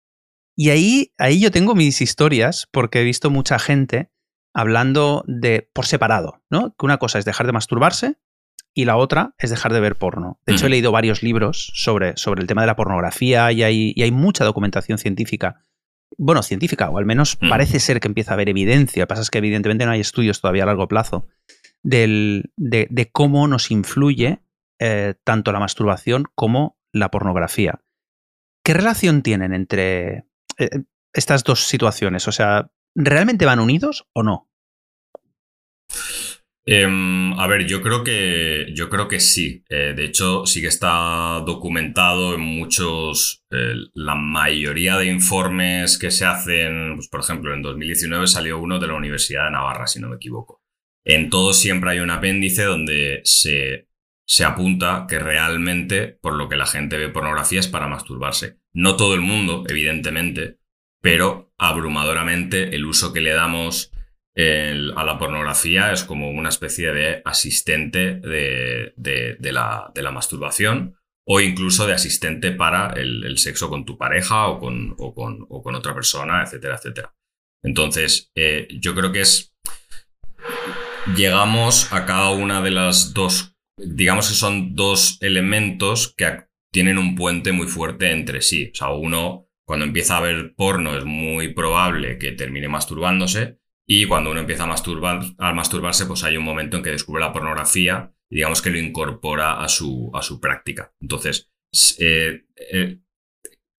Y 0.56 0.70
ahí, 0.70 1.14
ahí 1.18 1.40
yo 1.40 1.50
tengo 1.50 1.74
mis 1.74 2.00
historias, 2.00 2.68
porque 2.70 3.00
he 3.00 3.04
visto 3.04 3.30
mucha 3.30 3.58
gente 3.58 4.10
hablando 4.52 5.24
de 5.26 5.70
por 5.72 5.86
separado, 5.86 6.42
¿no? 6.50 6.74
Que 6.76 6.84
una 6.84 6.98
cosa 6.98 7.18
es 7.18 7.24
dejar 7.24 7.46
de 7.46 7.52
masturbarse 7.52 8.16
y 8.74 8.84
la 8.84 8.96
otra 8.96 9.34
es 9.38 9.50
dejar 9.50 9.72
de 9.72 9.80
ver 9.80 9.96
porno. 9.96 10.40
De 10.46 10.54
hecho, 10.54 10.66
he 10.66 10.70
leído 10.70 10.92
varios 10.92 11.22
libros 11.22 11.72
sobre, 11.74 12.16
sobre 12.16 12.42
el 12.42 12.46
tema 12.46 12.62
de 12.62 12.66
la 12.66 12.76
pornografía 12.76 13.50
y 13.52 13.62
hay, 13.62 13.92
y 13.94 14.02
hay 14.02 14.10
mucha 14.10 14.44
documentación 14.44 14.98
científica 14.98 15.64
bueno, 16.22 16.42
científica, 16.42 16.90
o 16.90 16.98
al 16.98 17.06
menos 17.06 17.38
mm. 17.40 17.48
parece 17.48 17.80
ser 17.80 17.98
que 17.98 18.06
empieza 18.06 18.32
a 18.32 18.34
haber 18.34 18.50
evidencia. 18.50 19.00
Lo 19.00 19.06
que 19.06 19.08
pasa 19.08 19.22
es 19.22 19.30
que 19.30 19.38
evidentemente 19.38 19.86
no 19.86 19.92
hay 19.92 20.00
estudios 20.00 20.42
todavía 20.42 20.64
a 20.64 20.66
largo 20.66 20.86
plazo 20.86 21.26
del, 21.82 22.52
de, 22.56 23.10
cómo 23.10 23.48
nos 23.48 23.70
influye 23.70 24.42
eh, 24.78 25.14
tanto 25.24 25.50
la 25.50 25.60
masturbación 25.60 26.26
como 26.34 26.78
la 26.92 27.10
pornografía. 27.10 27.80
¿Qué 28.62 28.74
relación 28.74 29.22
tienen 29.22 29.54
entre 29.54 30.26
eh, 30.58 30.84
estas 31.14 31.42
dos 31.42 31.66
situaciones? 31.66 32.28
O 32.28 32.32
sea, 32.32 32.70
¿realmente 32.94 33.46
van 33.46 33.58
unidos 33.58 34.06
o 34.12 34.22
no? 34.22 34.50
Em, 36.66 37.32
a 37.38 37.46
ver, 37.46 37.66
yo 37.66 37.82
creo 37.82 38.04
que, 38.04 38.68
yo 38.74 38.88
creo 38.90 39.08
que 39.08 39.20
sí. 39.20 39.64
Eh, 39.68 39.94
de 39.96 40.04
hecho, 40.04 40.46
sí 40.46 40.60
que 40.60 40.68
está 40.68 41.42
documentado 41.44 42.34
en 42.34 42.40
muchos, 42.42 43.44
eh, 43.50 43.74
la 43.94 44.14
mayoría 44.14 44.96
de 44.96 45.06
informes 45.06 45.98
que 45.98 46.10
se 46.10 46.26
hacen, 46.26 46.96
pues, 46.96 47.08
por 47.08 47.20
ejemplo, 47.20 47.54
en 47.54 47.62
2019 47.62 48.26
salió 48.26 48.58
uno 48.58 48.78
de 48.78 48.86
la 48.86 48.94
Universidad 48.94 49.46
de 49.46 49.52
Navarra, 49.52 49.86
si 49.86 50.00
no 50.00 50.08
me 50.08 50.16
equivoco. 50.16 50.62
En 51.04 51.30
todo 51.30 51.54
siempre 51.54 51.92
hay 51.92 52.00
un 52.00 52.10
apéndice 52.10 52.64
donde 52.64 53.20
se, 53.24 53.88
se 54.26 54.44
apunta 54.44 55.06
que 55.08 55.18
realmente 55.18 56.06
por 56.20 56.34
lo 56.34 56.48
que 56.48 56.56
la 56.56 56.66
gente 56.66 56.98
ve 56.98 57.08
pornografía 57.08 57.60
es 57.60 57.68
para 57.68 57.88
masturbarse. 57.88 58.58
No 58.72 58.96
todo 58.96 59.14
el 59.14 59.22
mundo, 59.22 59.64
evidentemente, 59.68 60.58
pero 61.00 61.52
abrumadoramente 61.58 62.76
el 62.76 62.84
uso 62.86 63.12
que 63.12 63.22
le 63.22 63.32
damos 63.32 63.92
a 64.96 65.04
la 65.04 65.18
pornografía 65.18 65.92
es 65.92 66.04
como 66.04 66.30
una 66.30 66.48
especie 66.48 66.92
de 66.92 67.22
asistente 67.24 68.14
de, 68.16 69.38
la, 69.52 69.92
masturbación 70.12 70.96
o 71.26 71.40
incluso 71.40 71.86
de 71.86 71.94
asistente 71.94 72.52
para 72.52 72.92
el, 72.94 73.38
sexo 73.38 73.68
con 73.68 73.84
tu 73.84 73.98
pareja 73.98 74.48
o 74.48 74.58
con, 74.58 74.94
con, 74.96 75.74
otra 75.74 75.94
persona, 75.94 76.42
etcétera, 76.42 76.76
etcétera. 76.76 77.14
Entonces, 77.62 78.30
eh, 78.34 78.68
yo 78.80 78.94
creo 78.94 79.12
que 79.12 79.20
es... 79.20 79.54
Llegamos 81.16 81.92
a 81.92 82.06
cada 82.06 82.30
una 82.30 82.62
de 82.62 82.70
las 82.70 83.14
dos, 83.14 83.56
digamos 83.76 84.28
que 84.28 84.34
son 84.34 84.74
dos 84.74 85.18
elementos 85.20 86.14
que 86.16 86.44
tienen 86.72 86.98
un 86.98 87.14
puente 87.14 87.52
muy 87.52 87.66
fuerte 87.66 88.12
entre 88.12 88.42
sí. 88.42 88.70
O 88.72 88.74
sea, 88.74 88.90
uno 88.90 89.48
cuando 89.66 89.86
empieza 89.86 90.16
a 90.16 90.20
ver 90.20 90.54
porno 90.56 90.96
es 90.96 91.04
muy 91.04 91.54
probable 91.54 92.18
que 92.18 92.32
termine 92.32 92.68
masturbándose 92.68 93.59
y 93.92 94.06
cuando 94.06 94.30
uno 94.30 94.38
empieza 94.38 94.62
a, 94.62 94.68
masturbar, 94.68 95.20
a 95.36 95.52
masturbarse 95.52 96.06
pues 96.06 96.22
hay 96.22 96.36
un 96.36 96.44
momento 96.44 96.76
en 96.76 96.84
que 96.84 96.92
descubre 96.92 97.20
la 97.20 97.32
pornografía 97.32 98.14
y 98.30 98.36
digamos 98.36 98.62
que 98.62 98.70
lo 98.70 98.78
incorpora 98.78 99.60
a 99.60 99.68
su, 99.68 100.12
a 100.14 100.22
su 100.22 100.40
práctica. 100.40 100.94
Entonces, 101.00 101.50
eh, 101.98 102.46
eh, 102.72 103.00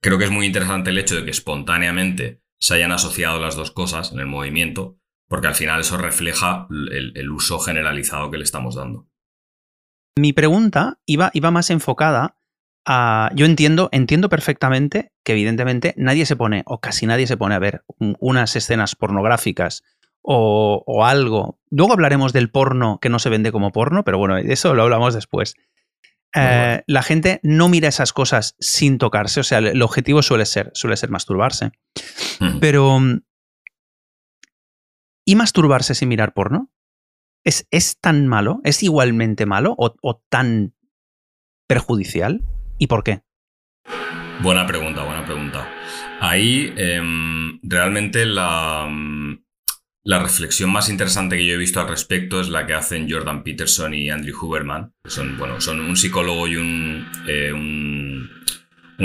creo 0.01 0.17
que 0.17 0.25
es 0.25 0.29
muy 0.29 0.45
interesante 0.45 0.89
el 0.89 0.97
hecho 0.97 1.15
de 1.15 1.23
que 1.23 1.31
espontáneamente 1.31 2.41
se 2.59 2.73
hayan 2.73 2.91
asociado 2.91 3.39
las 3.39 3.55
dos 3.55 3.71
cosas 3.71 4.11
en 4.11 4.19
el 4.19 4.25
movimiento, 4.25 4.99
porque 5.29 5.47
al 5.47 5.55
final 5.55 5.79
eso 5.79 5.97
refleja 5.97 6.67
el, 6.69 7.31
uso 7.31 7.59
generalizado 7.59 8.29
que 8.31 8.37
le 8.37 8.43
estamos 8.43 8.75
dando. 8.75 9.07
Mi 10.19 10.33
pregunta 10.33 10.99
iba, 11.05 11.31
iba 11.33 11.51
más 11.51 11.69
enfocada 11.69 12.35
a... 12.85 13.29
Yo 13.33 13.45
entiendo, 13.45 13.87
entiendo 13.93 14.27
perfectamente 14.27 15.13
que 15.23 15.31
evidentemente 15.31 15.93
nadie 15.95 16.25
se 16.25 16.35
pone, 16.35 16.63
o 16.65 16.81
casi 16.81 17.05
nadie 17.05 17.27
se 17.27 17.37
pone 17.37 17.55
a 17.55 17.59
ver 17.59 17.85
unas 18.19 18.57
escenas 18.57 18.97
pornográficas 18.97 19.85
o, 20.23 21.03
algo. 21.05 21.59
Luego 21.69 21.93
hablaremos 21.93 22.33
del 22.33 22.49
porno 22.51 22.99
que 23.01 23.09
no 23.09 23.19
se 23.19 23.29
vende 23.29 23.51
como 23.51 23.71
porno, 23.71 24.03
pero 24.03 24.17
bueno, 24.17 24.37
eso 24.37 24.73
lo 24.73 24.83
hablamos 24.83 25.13
después. 25.13 25.55
Eh, 26.35 26.81
la 26.85 27.03
gente 27.03 27.39
no 27.43 27.67
mira 27.67 27.89
esas 27.89 28.13
cosas 28.13 28.55
sin 28.59 28.97
tocarse, 28.97 29.41
o 29.41 29.43
sea, 29.43 29.57
el 29.57 29.81
objetivo 29.81 30.21
suele 30.21 30.45
ser, 30.45 30.71
suele 30.73 30.95
ser 30.97 31.09
masturbarse. 31.09 31.71
Pero, 32.59 32.99
¿y 35.25 35.35
masturbarse 35.35 35.93
sin 35.95 36.09
mirar 36.09 36.33
porno? 36.33 36.71
¿Es, 37.43 37.67
¿Es, 37.71 37.99
tan 37.99 38.27
malo? 38.27 38.61
¿Es 38.63 38.83
igualmente 38.83 39.45
malo 39.45 39.75
o, 39.77 40.23
tan 40.29 40.73
perjudicial? 41.67 42.41
¿Y 42.77 42.87
por 42.87 43.03
qué? 43.03 43.21
Buena 44.41 44.65
pregunta, 44.65 45.03
buena 45.03 45.25
pregunta. 45.25 45.67
Ahí 46.19 46.71
em, 46.77 47.59
realmente 47.63 48.25
la, 48.25 48.87
la 50.03 50.19
reflexión 50.19 50.71
más 50.71 50.89
interesante 50.89 51.37
que 51.37 51.45
yo 51.45 51.53
he 51.53 51.57
visto 51.57 51.79
al 51.79 51.87
respecto 51.87 52.41
es 52.41 52.49
la 52.49 52.65
que 52.65 52.73
hacen 52.73 53.09
Jordan 53.09 53.43
Peterson 53.43 53.93
y 53.93 54.09
Andrew 54.09 54.35
Huberman, 54.39 54.93
que 55.03 55.11
son, 55.11 55.37
bueno, 55.37 55.61
son 55.61 55.79
un 55.79 55.95
psicólogo 55.95 56.47
y 56.47 56.55
un, 56.55 57.07
eh, 57.27 57.53
un, 57.53 58.29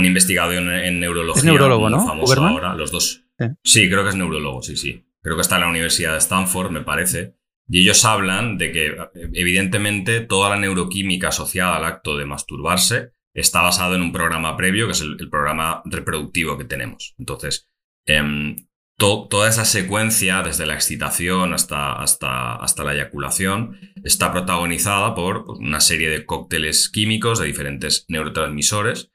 investigador 0.05 0.55
en, 0.55 1.01
neurología. 1.01 1.41
Es 1.41 1.45
neurólogo, 1.45 1.91
¿no? 1.91 2.07
Famoso 2.07 2.43
ahora, 2.43 2.75
los 2.75 2.91
dos. 2.91 3.25
Sí. 3.63 3.89
creo 3.91 4.03
que 4.05 4.11
es 4.11 4.17
neurólogo, 4.17 4.63
sí, 4.63 4.77
sí. 4.77 5.05
Creo 5.23 5.37
que 5.37 5.43
está 5.43 5.57
en 5.57 5.63
la 5.63 5.69
Universidad 5.69 6.13
de 6.13 6.19
Stanford, 6.19 6.71
me 6.71 6.83
parece. 6.83 7.35
Y 7.69 7.81
ellos 7.81 8.05
hablan 8.05 8.59
de 8.59 8.73
que, 8.73 8.97
evidentemente, 9.35 10.21
toda 10.21 10.51
la 10.51 10.57
neuroquímica 10.57 11.29
asociada 11.29 11.77
al 11.77 11.85
acto 11.85 12.17
de 12.17 12.25
masturbarse 12.25 13.11
está 13.35 13.61
basado 13.61 13.97
en 13.97 14.03
un 14.03 14.13
programa 14.13 14.57
previo, 14.57 14.87
que 14.87 14.93
es 14.93 15.01
el, 15.01 15.29
programa 15.29 15.83
reproductivo 15.85 16.57
que 16.57 16.65
tenemos. 16.65 17.15
Entonces, 17.19 17.69
toda 18.97 19.49
esa 19.49 19.65
secuencia, 19.65 20.43
desde 20.43 20.67
la 20.67 20.75
excitación 20.75 21.53
hasta, 21.53 21.93
hasta, 21.93 22.55
hasta 22.57 22.85
la 22.85 22.95
eyaculación, 22.95 23.79
está 24.03 24.33
protagonizada 24.33 25.15
por 25.15 25.45
una 25.51 25.81
serie 25.81 26.09
de 26.09 26.25
cócteles 26.25 26.89
químicos 26.89 27.39
de 27.39 27.47
diferentes 27.47 28.07
neurotransmisores 28.09 29.13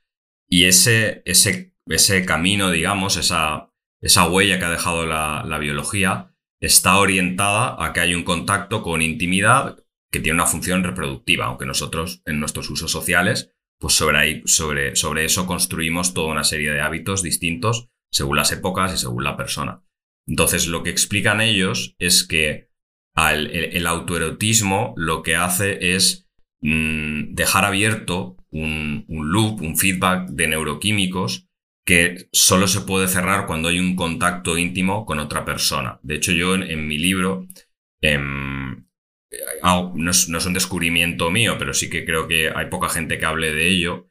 y 0.48 0.66
ese, 0.66 1.24
ese, 1.26 1.74
ese 1.88 2.26
camino, 2.26 2.70
digamos, 2.70 3.18
esa, 3.18 3.72
esa 4.02 4.28
huella 4.30 4.60
que 4.60 4.66
ha 4.66 4.72
dejado 4.72 5.06
la, 5.06 5.44
la 5.48 5.58
biología, 5.58 6.36
está 6.60 6.98
orientada 6.98 7.84
a 7.84 7.92
que 7.92 8.02
hay 8.02 8.14
un 8.14 8.24
contacto 8.24 8.84
con 8.84 9.02
intimidad 9.02 9.78
que 10.12 10.20
tiene 10.20 10.36
una 10.36 10.46
función 10.46 10.84
reproductiva, 10.84 11.46
aunque 11.46 11.66
nosotros 11.66 12.22
en 12.26 12.40
nuestros 12.40 12.70
usos 12.70 12.92
sociales, 12.92 13.54
pues 13.80 13.94
sobre, 13.94 14.18
ahí, 14.18 14.42
sobre, 14.46 14.96
sobre 14.96 15.26
eso 15.26 15.48
construimos 15.48 16.14
toda 16.14 16.32
una 16.32 16.44
serie 16.44 16.72
de 16.72 16.82
hábitos 16.82 17.24
distintos 17.24 17.90
según 18.12 18.38
las 18.38 18.52
épocas 18.52 18.94
y 18.94 18.98
según 18.98 19.24
la 19.24 19.38
persona. 19.38 19.84
Entonces, 20.28 20.68
lo 20.68 20.84
que 20.84 20.90
explican 20.90 21.42
ellos 21.42 21.96
es 22.00 22.24
que 22.24 22.70
el, 23.16 23.88
autoerotismo 23.88 24.94
lo 24.98 25.24
que 25.24 25.36
hace 25.36 25.96
es 25.96 26.30
mm, 26.62 27.34
dejar 27.34 27.66
abierto 27.66 28.38
un, 28.52 29.06
loop, 29.08 29.62
un 29.62 29.78
feedback 29.78 30.30
de 30.30 30.48
neuroquímicos 30.48 31.48
que 31.86 32.30
solo 32.32 32.68
se 32.68 32.82
puede 32.82 33.08
cerrar 33.08 33.48
cuando 33.48 33.70
hay 33.70 33.80
un 33.80 33.96
contacto 33.96 34.58
íntimo 34.58 35.06
con 35.06 35.20
otra 35.20 35.44
persona. 35.44 36.00
De 36.04 36.16
hecho, 36.16 36.32
yo 36.32 36.56
en, 36.56 36.88
mi 36.88 36.98
libro, 36.98 37.48
em, 38.02 38.86
no, 39.64 40.10
es, 40.10 40.30
no, 40.30 40.38
es, 40.38 40.46
un 40.46 40.54
descubrimiento 40.54 41.32
mío, 41.32 41.56
pero 41.58 41.74
sí 41.74 41.90
que 41.90 42.06
creo 42.06 42.28
que 42.28 42.52
hay 42.54 42.68
poca 42.68 42.90
gente 42.90 43.18
que 43.18 43.26
hable 43.26 43.54
de 43.54 43.68
ello, 43.68 44.08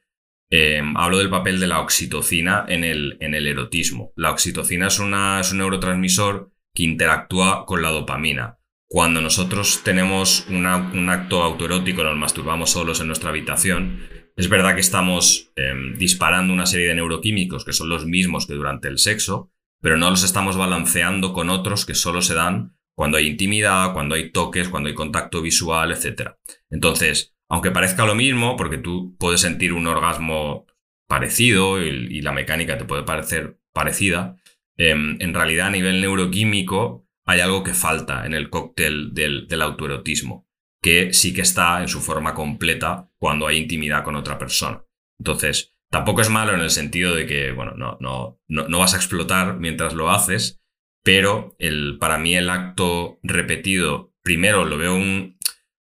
Em, 0.53 0.97
hablo 0.97 1.17
del 1.17 1.29
papel 1.29 1.61
de 1.61 1.67
la 1.67 1.79
oxitocina 1.79 2.65
en 2.67 2.83
el, 2.83 3.17
en 3.21 3.33
el 3.33 3.47
erotismo. 3.47 4.11
La 4.17 4.31
oxitocina 4.31 4.87
es, 4.87 4.99
una, 4.99 5.39
es 5.39 5.53
un 5.53 5.59
neurotransmisor 5.59 6.51
que 6.75 6.83
interactúa 6.83 7.65
con 7.65 7.81
la 7.81 7.89
dopamina. 7.89 8.57
Cuando 8.89 9.21
nosotros 9.21 9.81
tenemos 9.85 10.45
un 10.49 10.65
acto 10.65 11.41
autoerótico, 11.41 12.03
nos 12.03 12.17
masturbamos 12.17 12.71
solos 12.71 12.99
en 12.99 13.07
nuestra 13.07 13.29
habitación, 13.29 14.01
es 14.35 14.49
verdad 14.49 14.75
que 14.75 14.81
estamos 14.81 15.51
em, 15.55 15.97
disparando 15.97 16.53
una 16.53 16.65
serie 16.65 16.87
de 16.87 16.95
neuroquímicos 16.95 17.63
que 17.63 17.73
son 17.73 17.89
los 17.89 18.05
mismos 18.05 18.47
que 18.47 18.53
durante 18.53 18.87
el 18.87 18.97
sexo, 18.97 19.51
pero 19.81 19.97
no 19.97 20.09
los 20.09 20.23
estamos 20.23 20.57
balanceando 20.57 21.31
con 21.33 21.49
otros 21.49 21.85
que 21.85 21.95
solo 21.95 22.21
se 22.21 22.33
dan 22.33 22.75
cuando 22.95 23.17
hay 23.17 23.27
intimidad, 23.27 23.93
cuando 23.93 24.15
hay 24.15 24.31
toques, 24.31 24.69
cuando 24.69 24.89
hay 24.89 24.95
contacto 24.95 25.41
visual, 25.41 25.91
etc. 25.91 26.31
Entonces, 26.69 27.33
aunque 27.51 27.71
parezca 27.71 28.05
lo 28.05 28.15
mismo, 28.15 28.55
porque 28.55 28.77
tú 28.77 29.17
puedes 29.19 29.41
sentir 29.41 29.73
un 29.73 29.85
orgasmo 29.85 30.65
parecido 31.05 31.83
y, 31.83 32.21
la 32.21 32.31
mecánica 32.31 32.77
te 32.77 32.85
puede 32.85 33.03
parecer 33.03 33.59
parecida, 33.73 34.37
em, 34.77 35.17
en 35.19 35.33
realidad 35.33 35.67
a 35.67 35.71
nivel 35.71 35.99
neuroquímico 35.99 37.05
hay 37.25 37.41
algo 37.41 37.61
que 37.61 37.73
falta 37.73 38.25
en 38.25 38.33
el 38.33 38.49
cóctel 38.49 39.13
del, 39.13 39.61
autoerotismo, 39.61 40.47
que 40.81 41.13
sí 41.13 41.33
que 41.33 41.41
está 41.41 41.81
en 41.81 41.89
su 41.89 41.99
forma 41.99 42.33
completa 42.33 43.09
cuando 43.17 43.47
hay 43.47 43.57
intimidad 43.57 44.05
con 44.05 44.15
otra 44.15 44.37
persona. 44.37 44.85
Entonces, 45.19 45.73
tampoco 45.89 46.21
es 46.21 46.29
malo 46.29 46.53
en 46.53 46.61
el 46.61 46.69
sentido 46.69 47.13
de 47.13 47.25
que, 47.25 47.51
bueno, 47.51 47.73
no, 47.75 47.97
no, 47.99 48.39
no, 48.47 48.79
vas 48.79 48.93
a 48.93 48.97
explotar 48.97 49.59
mientras 49.59 49.93
lo 49.93 50.09
haces, 50.09 50.61
pero 51.03 51.57
el, 51.59 51.97
para 51.99 52.17
mí 52.17 52.33
el 52.33 52.49
acto 52.49 53.19
repetido, 53.23 54.13
primero 54.23 54.63
lo 54.63 54.77
veo 54.77 54.95
un, 54.95 55.35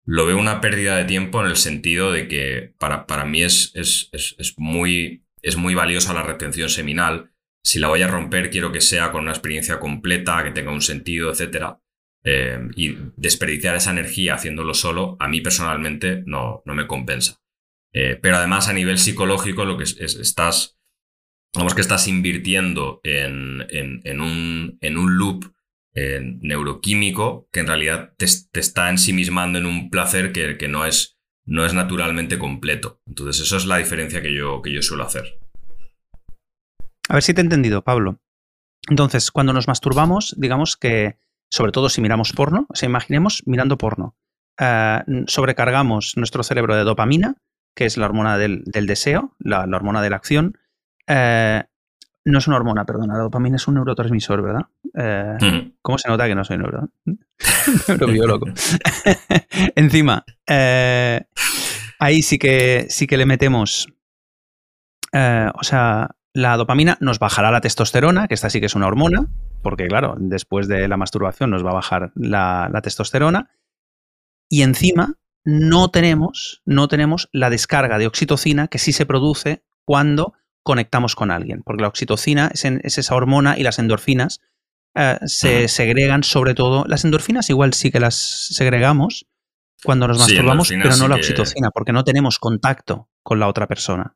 lo 0.09 0.25
veo 0.25 0.39
una 0.39 0.59
pérdida 0.59 0.97
de 0.97 1.05
tiempo 1.05 1.39
en 1.39 1.51
el 1.51 1.55
sentido 1.55 2.11
de 2.11 2.27
que 2.27 2.73
para, 2.79 3.05
para 3.05 3.25
mí 3.25 3.43
es, 3.43 3.71
es, 3.75 4.09
muy, 4.57 5.23
es 5.43 5.55
muy 5.55 5.75
valiosa 5.75 6.15
la 6.15 6.23
retención 6.23 6.67
seminal. 6.67 7.31
Si 7.63 7.77
la 7.77 7.89
voy 7.89 8.01
a 8.01 8.07
romper, 8.07 8.49
quiero 8.49 8.71
que 8.71 8.81
sea 8.81 9.11
con 9.11 9.21
una 9.21 9.33
experiencia 9.33 9.79
completa, 9.79 10.43
que 10.43 10.49
tenga 10.49 10.71
un 10.71 10.81
sentido, 10.81 11.31
etc. 11.31 11.75
Eh, 12.23 12.59
y 12.75 12.97
desperdiciar 13.17 13.75
esa 13.75 13.91
energía 13.91 14.33
haciéndolo 14.33 14.73
solo, 14.73 15.15
a 15.19 15.27
mí 15.27 15.41
personalmente 15.41 16.23
no, 16.25 16.63
no 16.65 16.73
me 16.73 16.87
compensa. 16.87 17.39
Eh, 17.93 18.17
pero 18.19 18.37
además 18.37 18.67
a 18.67 18.73
nivel 18.73 18.97
psicológico, 18.97 19.63
lo 19.63 19.77
que 19.77 19.83
es, 19.83 19.99
estás, 19.99 20.79
vamos 21.53 21.75
que 21.75 21.81
estás 21.81 22.07
invirtiendo 22.07 22.99
en, 23.03 23.63
en, 23.69 24.21
un, 24.21 24.79
en 24.81 24.97
un 24.97 25.17
loop 25.19 25.53
neuroquímico 26.41 27.47
que 27.51 27.61
en 27.61 27.67
realidad 27.67 28.13
te, 28.17 28.25
está 28.25 28.89
ensimismando 28.89 29.59
en 29.59 29.65
un 29.65 29.89
placer 29.89 30.31
que, 30.31 30.67
no, 30.67 30.85
es, 30.85 31.17
no 31.45 31.65
es 31.65 31.73
naturalmente 31.73 32.37
completo. 32.37 33.01
Entonces, 33.05 33.43
eso 33.43 33.57
es 33.57 33.65
la 33.65 33.77
diferencia 33.77 34.21
que 34.21 34.33
yo, 34.33 34.61
que 34.61 34.73
yo 34.73 34.81
suelo 34.81 35.03
hacer. 35.03 35.39
A 37.07 37.13
ver 37.13 37.23
si 37.23 37.33
te 37.33 37.41
he 37.41 37.43
entendido, 37.43 37.83
Pablo. 37.83 38.19
Entonces, 38.89 39.31
cuando 39.31 39.53
nos 39.53 39.67
masturbamos, 39.67 40.35
digamos 40.37 40.77
que, 40.77 41.17
sobre 41.49 41.71
todo 41.71 41.89
si 41.89 42.01
miramos 42.01 42.33
porno, 42.33 42.65
o 42.69 42.75
sea, 42.75 42.87
imaginemos 42.87 43.43
mirando 43.45 43.77
porno, 43.77 44.15
eh, 44.59 45.01
sobrecargamos 45.27 46.17
nuestro 46.17 46.43
cerebro 46.43 46.75
de 46.75 46.83
dopamina, 46.83 47.35
que 47.75 47.85
es 47.85 47.97
la 47.97 48.05
hormona 48.05 48.37
del, 48.37 48.63
deseo, 48.65 49.35
la, 49.39 49.61
hormona 49.61 50.01
de 50.01 50.09
la 50.09 50.15
acción, 50.17 50.57
eh, 51.07 51.63
no 52.29 52.39
es 52.39 52.47
una 52.47 52.57
hormona, 52.57 52.85
perdona, 52.85 53.15
la 53.15 53.23
dopamina 53.23 53.57
es 53.57 53.67
un 53.67 53.75
neurotransmisor, 53.75 54.41
¿verdad? 54.41 54.65
Eh, 54.93 55.71
¿Cómo 55.81 55.97
se 55.97 56.09
nota 56.09 56.27
que 56.27 56.35
no 56.35 56.43
soy 56.43 56.57
neuro 56.57 56.89
neurobiólogo? 57.87 58.47
Encima, 59.75 60.23
eh, 60.47 61.21
ahí 61.99 62.21
sí 62.21 62.37
que, 62.37 62.87
sí 62.89 63.07
que 63.07 63.17
le 63.17 63.25
metemos, 63.25 63.87
eh, 65.11 65.49
o 65.53 65.63
sea, 65.63 66.11
la 66.33 66.57
dopamina 66.57 66.97
nos 67.01 67.19
bajará 67.19 67.51
la 67.51 67.61
testosterona, 67.61 68.27
que 68.27 68.33
esta 68.33 68.49
sí 68.49 68.59
que 68.59 68.67
es 68.67 68.75
una 68.75 68.87
hormona, 68.87 69.27
porque 69.61 69.87
claro, 69.87 70.15
después 70.17 70.67
de 70.67 70.87
la 70.87 70.97
masturbación 70.97 71.49
nos 71.49 71.65
va 71.65 71.71
a 71.71 71.75
bajar 71.75 72.11
la, 72.15 72.69
la 72.71 72.81
testosterona, 72.81 73.49
y 74.49 74.63
encima 74.63 75.15
no 75.45 75.89
tenemos, 75.89 76.61
no 76.65 76.87
tenemos 76.87 77.29
la 77.31 77.49
descarga 77.49 77.97
de 77.97 78.07
oxitocina 78.07 78.67
que 78.67 78.79
sí 78.79 78.93
se 78.93 79.05
produce 79.05 79.63
cuando 79.85 80.33
conectamos 80.63 81.15
con 81.15 81.31
alguien, 81.31 81.61
porque 81.63 81.81
la 81.81 81.87
oxitocina 81.87 82.51
es, 82.53 82.65
esa 82.65 83.15
hormona 83.15 83.57
y 83.57 83.63
las 83.63 83.79
endorfinas 83.79 84.41
eh, 84.95 85.17
se 85.25 85.67
segregan 85.67 86.23
sobre 86.23 86.53
todo, 86.53 86.85
las 86.87 87.05
endorfinas 87.05 87.49
igual 87.49 87.73
sí 87.73 87.91
que 87.91 87.99
las 87.99 88.15
segregamos 88.15 89.27
cuando 89.83 90.07
nos 90.07 90.19
masturbamos, 90.19 90.69
pero 90.69 90.95
no 90.97 91.07
la 91.07 91.15
oxitocina, 91.15 91.69
porque 91.71 91.93
no 91.93 92.03
tenemos 92.03 92.37
contacto 92.37 93.09
con 93.23 93.39
la 93.39 93.47
otra 93.47 93.67
persona. 93.67 94.15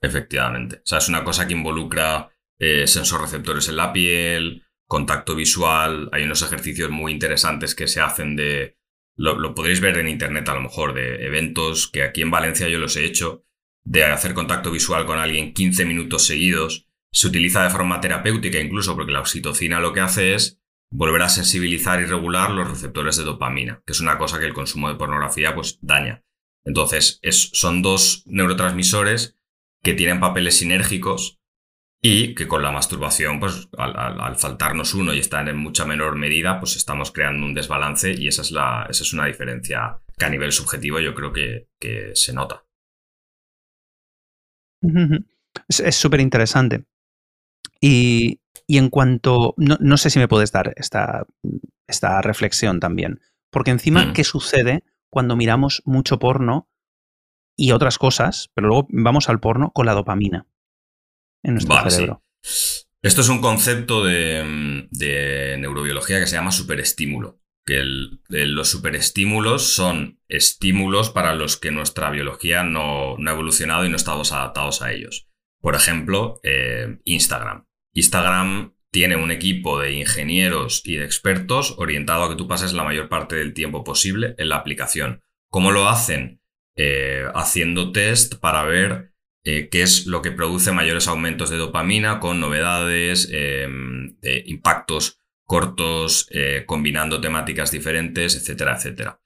Efectivamente. 0.00 0.76
O 0.76 0.86
sea, 0.86 0.98
es 0.98 1.08
una 1.08 1.24
cosa 1.24 1.46
que 1.46 1.54
involucra 1.54 2.30
eh, 2.58 2.84
receptores 2.86 3.68
en 3.68 3.76
la 3.76 3.92
piel, 3.92 4.62
contacto 4.86 5.34
visual. 5.34 6.08
Hay 6.12 6.24
unos 6.24 6.42
ejercicios 6.42 6.90
muy 6.90 7.12
interesantes 7.12 7.74
que 7.74 7.88
se 7.88 8.00
hacen 8.00 8.36
de. 8.36 8.76
Lo, 9.16 9.54
podréis 9.54 9.80
ver 9.80 9.98
en 9.98 10.08
internet 10.08 10.48
a 10.48 10.54
lo 10.54 10.60
mejor, 10.60 10.94
de 10.94 11.26
eventos 11.26 11.88
que 11.88 12.04
aquí 12.04 12.22
en 12.22 12.30
Valencia 12.30 12.68
yo 12.68 12.78
los 12.78 12.96
he 12.96 13.04
hecho, 13.04 13.44
de 13.88 14.04
hacer 14.04 14.34
contacto 14.34 14.70
visual 14.70 15.06
con 15.06 15.18
alguien 15.18 15.54
15 15.54 15.86
minutos 15.86 16.26
seguidos. 16.26 16.86
Se 17.10 17.26
utiliza 17.26 17.64
de 17.64 17.70
forma 17.70 18.00
terapéutica 18.00 18.60
incluso 18.60 18.94
porque 18.94 19.12
la 19.12 19.20
oxitocina 19.20 19.80
lo 19.80 19.94
que 19.94 20.00
hace 20.00 20.34
es 20.34 20.60
volver 20.90 21.22
a 21.22 21.30
sensibilizar 21.30 22.00
y 22.00 22.04
regular 22.04 22.50
los 22.50 22.68
receptores 22.68 23.16
de 23.16 23.24
dopamina, 23.24 23.82
que 23.86 23.92
es 23.92 24.00
una 24.00 24.18
cosa 24.18 24.38
que 24.38 24.44
el 24.44 24.52
consumo 24.52 24.88
de 24.88 24.96
pornografía 24.96 25.54
pues 25.54 25.78
daña. 25.80 26.22
Entonces, 26.64 27.18
es, 27.22 27.50
son 27.54 27.80
dos 27.80 28.24
neurotransmisores 28.26 29.36
que 29.82 29.94
tienen 29.94 30.20
papeles 30.20 30.58
sinérgicos 30.58 31.38
y 32.02 32.34
que 32.34 32.46
con 32.46 32.62
la 32.62 32.70
masturbación, 32.70 33.40
pues 33.40 33.68
al, 33.78 34.36
faltarnos 34.36 34.92
uno 34.92 35.14
y 35.14 35.18
estar 35.18 35.48
en 35.48 35.56
mucha 35.56 35.86
menor 35.86 36.16
medida, 36.16 36.60
pues 36.60 36.76
estamos 36.76 37.10
creando 37.10 37.46
un 37.46 37.54
desbalance 37.54 38.12
y 38.12 38.28
esa 38.28 38.42
es, 38.42 38.50
la, 38.50 38.86
esa 38.88 39.02
es 39.02 39.12
una 39.14 39.24
diferencia 39.24 39.98
que 40.16 40.24
a 40.26 40.30
nivel 40.30 40.52
subjetivo 40.52 41.00
yo 41.00 41.14
creo 41.14 41.32
que, 41.32 41.68
se 42.14 42.34
nota. 42.34 42.67
Es 45.68 45.96
súper 45.96 46.20
interesante. 46.20 46.84
Y, 47.80 48.40
en 48.68 48.90
cuanto, 48.90 49.54
no, 49.56 49.96
sé 49.96 50.10
si 50.10 50.18
me 50.18 50.28
puedes 50.28 50.52
dar 50.52 50.74
esta, 50.76 51.26
esta 51.86 52.20
reflexión 52.20 52.80
también, 52.80 53.20
porque 53.50 53.70
encima, 53.70 54.06
mm. 54.06 54.12
¿qué 54.12 54.24
sucede 54.24 54.84
cuando 55.10 55.36
miramos 55.36 55.82
mucho 55.84 56.18
porno 56.18 56.68
y 57.56 57.72
otras 57.72 57.98
cosas, 57.98 58.50
pero 58.54 58.68
luego 58.68 58.86
vamos 58.90 59.28
al 59.28 59.40
porno 59.40 59.72
con 59.72 59.86
la 59.86 59.94
dopamina 59.94 60.46
en 61.42 61.54
nuestro 61.54 61.90
cerebro. 61.90 62.22
Esto 63.02 63.20
es 63.20 63.28
un 63.28 63.40
concepto 63.40 64.04
de, 64.04 65.56
neurobiología 65.58 66.20
que 66.20 66.26
se 66.26 66.36
llama 66.36 66.52
superestímulo. 66.52 67.40
Que 67.68 67.84
los 68.30 68.70
superestímulos 68.70 69.74
son 69.74 70.22
estímulos 70.26 71.10
para 71.10 71.34
los 71.34 71.58
que 71.58 71.70
nuestra 71.70 72.08
biología 72.08 72.62
no, 72.62 73.18
ha 73.18 73.30
evolucionado 73.30 73.84
y 73.84 73.90
no 73.90 73.96
estamos 73.96 74.32
adaptados 74.32 74.80
a 74.80 74.90
ellos. 74.90 75.28
Por 75.60 75.74
ejemplo, 75.74 76.40
eh, 76.44 76.96
Instagram. 77.04 77.66
Instagram 77.92 78.74
tiene 78.90 79.16
un 79.16 79.30
equipo 79.30 79.78
de 79.78 79.92
ingenieros 79.92 80.80
y 80.86 80.96
de 80.96 81.04
expertos 81.04 81.74
orientado 81.76 82.24
a 82.24 82.30
que 82.30 82.36
tú 82.36 82.48
pases 82.48 82.72
la 82.72 82.84
mayor 82.84 83.10
parte 83.10 83.36
del 83.36 83.52
tiempo 83.52 83.84
posible 83.84 84.34
en 84.38 84.48
la 84.48 84.56
aplicación. 84.56 85.20
¿Cómo 85.50 85.70
lo 85.70 85.90
hacen? 85.90 86.40
Eh, 86.74 87.26
haciendo 87.34 87.92
test 87.92 88.36
para 88.36 88.62
ver 88.62 89.12
eh, 89.44 89.68
qué 89.70 89.82
es 89.82 90.06
lo 90.06 90.22
que 90.22 90.32
produce 90.32 90.72
mayores 90.72 91.06
aumentos 91.06 91.50
de 91.50 91.58
dopamina 91.58 92.18
con 92.18 92.40
novedades, 92.40 93.30
impactos 94.46 95.18
cortos, 95.48 96.28
eh, 96.30 96.64
combinando 96.66 97.22
temáticas 97.22 97.70
diferentes, 97.70 98.36
etcétera, 98.36 98.76
etcétera. 98.76 99.22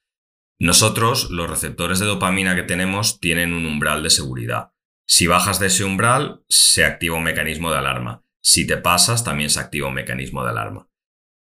Nosotros, 0.61 1.33
los 1.33 1.51
receptores 1.51 1.99
de 1.99 2.07
dopamina 2.07 2.55
que 2.55 2.63
tenemos, 2.63 3.19
tienen 3.19 3.53
un 3.53 3.67
umbral 3.67 4.05
de 4.05 4.11
seguridad. 4.11 4.71
Si 5.05 5.27
bajas 5.27 5.59
de 5.59 5.67
ese 5.67 5.83
umbral, 5.83 6.45
se 6.49 6.85
activa 6.85 7.17
un 7.17 7.25
mecanismo 7.25 7.73
de 7.73 7.79
alarma. 7.79 8.23
Si 8.41 8.69
te 8.69 8.77
pasas, 8.77 9.25
también 9.25 9.51
se 9.51 9.59
activa 9.59 9.89
un 9.89 9.95
mecanismo 9.95 10.45
de 10.45 10.51
alarma. 10.51 10.89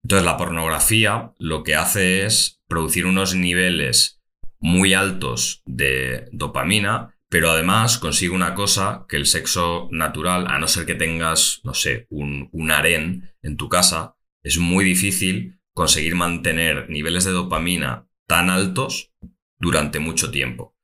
Entonces, 0.01 0.25
la 0.25 0.37
pornografía 0.37 1.33
lo 1.39 1.63
que 1.63 1.75
hace 1.75 2.25
es 2.25 2.61
producir 2.69 3.05
unos 3.05 3.35
niveles 3.35 4.21
muy 4.59 4.93
altos 4.93 5.61
de 5.65 6.29
dopamina, 6.31 7.17
pero 7.27 7.51
además 7.51 7.97
consigue 7.97 8.33
una 8.33 8.55
cosa 8.55 9.05
que 9.09 9.17
el 9.17 9.25
sexo 9.25 9.89
natural, 9.91 10.47
a 10.47 10.57
no 10.57 10.69
ser 10.69 10.85
que 10.85 10.95
tengas, 10.95 11.59
no 11.65 11.73
sé, 11.73 12.07
un, 12.09 12.47
un 12.53 12.71
en 12.71 13.57
tu 13.57 13.67
casa, 13.67 14.15
es 14.49 14.57
muy 14.57 14.83
difícil 14.83 15.59
conseguir 15.75 16.15
mantener 16.15 16.89
niveles 16.89 17.23
de 17.23 17.31
dopamina 17.31 18.09
tan 18.27 18.49
altos 18.49 19.13
durante 19.59 19.99
mucho 19.99 20.31
tiempo. 20.31 20.75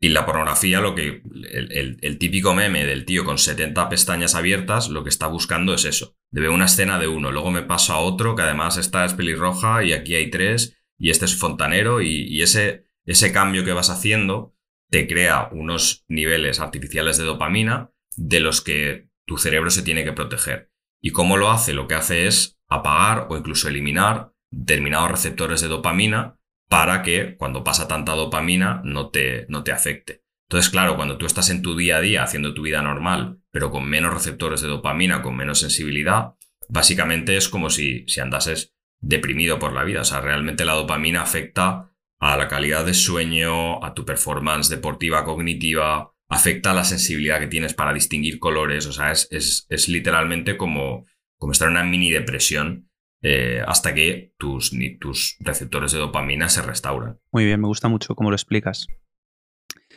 Y 0.00 0.08
la 0.08 0.24
pornografía, 0.24 0.80
lo 0.80 0.94
que 0.94 1.22
el, 1.52 2.18
típico 2.18 2.54
meme 2.54 2.86
del 2.86 3.04
tío 3.04 3.26
con 3.26 3.36
70 3.36 3.90
pestañas 3.90 4.34
abiertas, 4.34 4.88
lo 4.88 5.04
que 5.04 5.10
está 5.10 5.26
buscando 5.26 5.74
es 5.74 5.84
eso. 5.84 6.16
Debe 6.30 6.48
una 6.48 6.64
escena 6.64 6.98
de 6.98 7.06
uno, 7.06 7.30
luego 7.30 7.50
me 7.50 7.62
paso 7.62 7.92
a 7.92 7.98
otro 7.98 8.34
que 8.34 8.42
además 8.42 8.78
esta 8.78 9.04
es 9.04 9.12
pelirroja 9.12 9.84
y 9.84 9.92
aquí 9.92 10.14
hay 10.14 10.30
tres 10.30 10.78
y 10.98 11.10
este 11.10 11.26
es 11.26 11.36
fontanero 11.36 12.00
y, 12.00 12.40
ese, 12.40 12.86
ese 13.04 13.30
cambio 13.30 13.62
que 13.62 13.74
vas 13.74 13.90
haciendo 13.90 14.56
te 14.90 15.06
crea 15.06 15.50
unos 15.52 16.06
niveles 16.08 16.60
artificiales 16.60 17.18
de 17.18 17.24
dopamina 17.24 17.90
de 18.16 18.40
los 18.40 18.62
que 18.62 19.10
tu 19.26 19.36
cerebro 19.36 19.70
se 19.70 19.82
tiene 19.82 20.02
que 20.02 20.12
proteger. 20.12 20.72
¿Y 21.02 21.10
cómo 21.10 21.36
lo 21.36 21.50
hace? 21.50 21.74
Lo 21.74 21.86
que 21.86 21.94
hace 21.94 22.26
es 22.26 22.58
apagar 22.74 23.26
o 23.30 23.36
incluso 23.36 23.68
eliminar 23.68 24.32
determinados 24.50 25.10
receptores 25.10 25.60
de 25.60 25.68
dopamina 25.68 26.38
para 26.68 27.02
que 27.02 27.36
cuando 27.36 27.64
pasa 27.64 27.88
tanta 27.88 28.12
dopamina 28.12 28.80
no 28.84 29.10
te, 29.10 29.46
no 29.48 29.62
te 29.62 29.72
afecte. 29.72 30.22
Entonces, 30.48 30.70
claro, 30.70 30.96
cuando 30.96 31.16
tú 31.16 31.26
estás 31.26 31.48
en 31.50 31.62
tu 31.62 31.76
día 31.76 31.96
a 31.96 32.00
día 32.00 32.22
haciendo 32.22 32.52
tu 32.54 32.62
vida 32.62 32.82
normal, 32.82 33.38
pero 33.50 33.70
con 33.70 33.88
menos 33.88 34.12
receptores 34.12 34.60
de 34.60 34.68
dopamina, 34.68 35.22
con 35.22 35.36
menos 35.36 35.60
sensibilidad, 35.60 36.34
básicamente 36.68 37.36
es 37.36 37.48
como 37.48 37.70
si, 37.70 38.04
si 38.06 38.20
andases 38.20 38.74
deprimido 39.00 39.58
por 39.58 39.72
la 39.72 39.84
vida. 39.84 40.02
O 40.02 40.04
sea, 40.04 40.20
realmente 40.20 40.64
la 40.64 40.74
dopamina 40.74 41.22
afecta 41.22 41.90
a 42.18 42.36
la 42.36 42.48
calidad 42.48 42.86
de 42.86 42.94
sueño, 42.94 43.84
a 43.84 43.94
tu 43.94 44.04
performance 44.04 44.68
deportiva, 44.68 45.24
cognitiva, 45.24 46.12
afecta 46.28 46.70
a 46.70 46.74
la 46.74 46.84
sensibilidad 46.84 47.40
que 47.40 47.48
tienes 47.48 47.74
para 47.74 47.92
distinguir 47.92 48.38
colores. 48.38 48.86
O 48.86 48.92
sea, 48.92 49.10
es, 49.10 49.66
es, 49.68 49.88
literalmente 49.88 50.56
como, 50.56 51.04
como 51.42 51.50
estar 51.50 51.66
en 51.66 51.72
una 51.72 51.82
mini 51.82 52.08
depresión 52.08 52.88
eh, 53.20 53.64
hasta 53.66 53.92
que 53.92 54.32
tus, 54.38 54.70
tus 55.00 55.36
receptores 55.40 55.90
de 55.90 55.98
dopamina 55.98 56.48
se 56.48 56.62
restauran. 56.62 57.18
Muy 57.32 57.44
bien, 57.44 57.60
me 57.60 57.66
gusta 57.66 57.88
mucho 57.88 58.14
cómo 58.14 58.30
lo 58.30 58.36
explicas. 58.36 58.86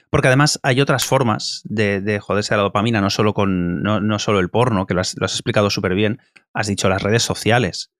Porque 0.09 0.27
además 0.27 0.59
hay 0.63 0.81
otras 0.81 1.05
formas 1.05 1.61
de, 1.65 2.19
joderse 2.19 2.55
a 2.55 2.57
la 2.57 2.63
dopamina, 2.63 2.99
no 2.99 3.11
solo, 3.11 3.35
con, 3.35 3.83
no, 3.83 4.17
solo 4.17 4.39
el 4.39 4.49
porno, 4.49 4.87
que 4.87 4.95
lo 4.95 5.01
has, 5.01 5.13
explicado 5.13 5.69
súper 5.69 5.93
bien. 5.93 6.19
Has 6.51 6.65
dicho 6.65 6.89
las 6.89 7.03
redes 7.03 7.21
sociales, 7.21 7.91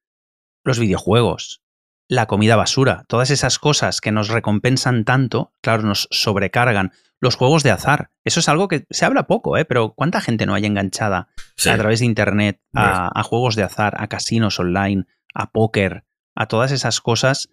los 0.63 0.79
videojuegos, 0.79 1.61
la 2.07 2.27
comida 2.27 2.55
basura, 2.55 3.03
todas 3.07 3.31
esas 3.31 3.59
cosas 3.59 4.01
que 4.01 4.11
nos 4.11 4.29
recompensan 4.29 5.05
tanto, 5.05 5.53
claro, 5.61 5.83
nos 5.83 6.07
sobrecargan. 6.11 6.91
Los 7.21 7.35
juegos 7.35 7.63
de 7.63 7.71
azar, 7.71 8.11
eso 8.23 8.39
es 8.39 8.49
algo 8.49 8.67
que 8.67 8.85
se 8.89 9.05
habla 9.05 9.25
poco, 9.25 9.57
¿eh? 9.57 9.65
pero 9.65 9.93
¿cuánta 9.95 10.21
gente 10.21 10.45
no 10.45 10.53
hay 10.53 10.65
enganchada 10.65 11.29
a 11.65 11.77
través 11.77 11.99
de 11.99 12.05
Internet 12.05 12.59
a, 12.73 13.23
juegos 13.23 13.55
de 13.55 13.63
azar, 13.63 13.95
a 13.97 14.07
casinos 14.07 14.59
online, 14.59 15.05
a 15.33 15.49
póker, 15.49 16.03
a 16.35 16.47
todas 16.47 16.71
esas 16.71 17.01
cosas 17.01 17.49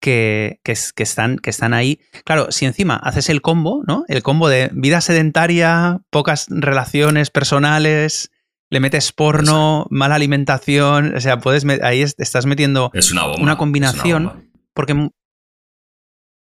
que, 0.00 0.60
que, 0.62 0.72
están, 1.02 1.38
que 1.38 1.50
están 1.50 1.74
ahí. 1.74 2.00
Claro, 2.24 2.52
si 2.52 2.66
encima 2.66 2.96
haces 2.96 3.28
el 3.30 3.42
combo, 3.42 3.82
¿no? 3.86 4.04
El 4.06 4.22
combo 4.22 4.48
de 4.48 4.70
vida 4.72 5.00
sedentaria, 5.00 6.00
pocas 6.10 6.46
relaciones 6.48 7.30
personales, 7.30 8.30
le 8.70 8.80
metes 8.80 9.12
porno, 9.12 9.86
mala 9.90 10.14
alimentación, 10.14 11.16
o 11.16 11.20
sea, 11.20 11.38
puedes 11.38 11.64
ahí 11.82 12.02
estás 12.02 12.46
metiendo 12.46 12.90
una, 13.38 13.56
combinación, 13.56 14.50
porque 14.74 15.10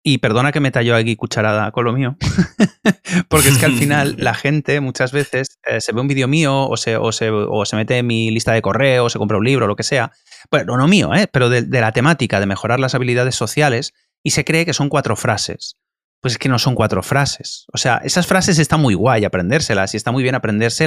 y 0.04 0.18
perdona 0.18 0.50
que 0.50 0.60
me 0.60 0.72
tallo 0.72 0.96
aquí 0.96 1.14
cucharada 1.14 1.70
con 1.70 1.84
lo 1.84 1.92
mío, 1.92 2.16
porque 3.28 3.48
es 3.48 3.58
que 3.58 3.66
al 3.66 3.74
final 3.74 4.16
la 4.18 4.34
gente 4.34 4.80
muchas 4.80 5.12
veces 5.12 5.58
eh, 5.64 5.80
se 5.80 5.92
ve 5.92 6.00
un 6.00 6.08
vídeo 6.08 6.26
mío 6.26 6.68
o 6.68 6.76
se, 6.76 6.96
o, 6.96 7.12
se, 7.12 7.30
o 7.30 7.64
se, 7.64 7.76
mete 7.76 7.98
en 7.98 8.06
mi 8.06 8.30
lista 8.30 8.52
de 8.52 8.62
correo 8.62 9.04
o 9.04 9.10
se 9.10 9.18
compra 9.18 9.38
un 9.38 9.44
libro 9.44 9.66
o 9.66 9.68
lo 9.68 9.76
que 9.76 9.84
sea, 9.84 10.12
bueno, 10.50 10.76
no 10.76 10.88
mío, 10.88 11.14
¿eh? 11.14 11.28
pero 11.30 11.48
de, 11.48 11.62
la 11.62 11.92
temática 11.92 12.40
de 12.40 12.46
mejorar 12.46 12.80
las 12.80 12.94
habilidades 12.94 13.36
sociales 13.36 13.94
y 14.24 14.30
se 14.30 14.44
cree 14.44 14.66
que 14.66 14.72
son 14.72 14.88
cuatro 14.88 15.16
frases. 15.16 15.76
Pues 16.20 16.34
es 16.34 16.38
que 16.38 16.48
no 16.48 16.60
son 16.60 16.76
cuatro 16.76 17.02
frases. 17.02 17.66
O 17.72 17.78
sea, 17.78 18.00
esas 18.04 18.28
frases 18.28 18.60
están 18.60 18.80
muy 18.80 18.94
guay 18.94 19.24
aprendérselas 19.24 19.94
y 19.94 19.96
está 19.96 20.12
muy 20.12 20.22
bien 20.22 20.36
aprenderse 20.36 20.86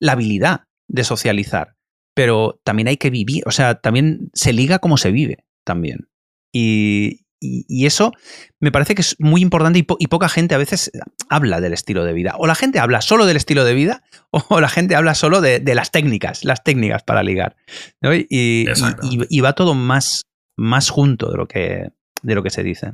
la, 0.00 0.12
habilidad 0.12 0.64
de 0.88 1.04
socializar, 1.04 1.76
pero 2.14 2.60
también 2.64 2.88
hay 2.88 2.96
que 2.96 3.10
vivir, 3.10 3.42
o 3.46 3.50
sea, 3.50 3.76
también 3.76 4.30
se 4.34 4.52
liga 4.52 4.78
como 4.78 4.96
se 4.96 5.12
vive 5.12 5.44
también. 5.64 6.08
Y, 6.52 7.26
y, 7.40 7.86
eso 7.86 8.12
me 8.60 8.70
parece 8.70 8.94
que 8.94 9.00
es 9.00 9.16
muy 9.18 9.40
importante 9.40 9.78
y, 9.78 10.06
poca 10.08 10.28
gente 10.28 10.54
a 10.54 10.58
veces 10.58 10.90
habla 11.28 11.60
del 11.60 11.72
estilo 11.72 12.04
de 12.04 12.12
vida. 12.12 12.34
O 12.38 12.46
la 12.46 12.54
gente 12.54 12.78
habla 12.78 13.00
solo 13.00 13.24
del 13.24 13.36
estilo 13.36 13.64
de 13.64 13.74
vida 13.74 14.02
o 14.30 14.60
la 14.60 14.68
gente 14.68 14.94
habla 14.94 15.14
solo 15.14 15.40
de, 15.40 15.62
las 15.74 15.90
técnicas, 15.90 16.44
las 16.44 16.62
técnicas 16.62 17.02
para 17.02 17.22
ligar. 17.22 17.56
Y, 18.02 18.66
y, 18.68 19.40
va 19.40 19.54
todo 19.54 19.74
más, 19.74 20.26
más 20.56 20.90
junto 20.90 21.30
de 21.30 21.36
lo, 21.38 21.48
que, 21.48 21.88
de 22.22 22.34
lo 22.34 22.42
que 22.42 22.50
se 22.50 22.62
dice. 22.62 22.92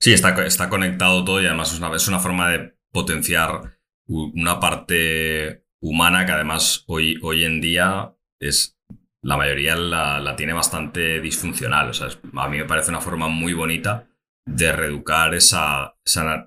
Sí, 0.00 0.12
está, 0.12 0.44
está 0.44 0.68
conectado 0.68 1.24
todo 1.24 1.42
y 1.42 1.46
además 1.46 1.72
es 1.72 1.78
una, 1.78 1.94
es 1.94 2.08
una 2.08 2.20
forma 2.20 2.50
de 2.50 2.74
potenciar 2.90 3.78
una 4.10 4.58
parte 4.58 5.64
humana 5.80 6.26
que 6.26 6.32
además 6.32 6.84
hoy, 6.88 7.18
hoy 7.22 7.44
en 7.44 7.60
día 7.60 8.14
es 8.40 8.76
la 9.22 9.36
mayoría 9.36 9.76
la, 9.76 10.34
tiene 10.36 10.52
bastante 10.52 11.20
disfuncional. 11.20 11.90
O 11.90 11.94
sea, 11.94 12.08
a 12.36 12.48
mí 12.48 12.58
me 12.58 12.64
parece 12.64 12.90
una 12.90 13.00
forma 13.00 13.28
muy 13.28 13.52
bonita 13.52 14.08
de 14.46 14.72
reeducar 14.72 15.34
esa, 15.34 15.96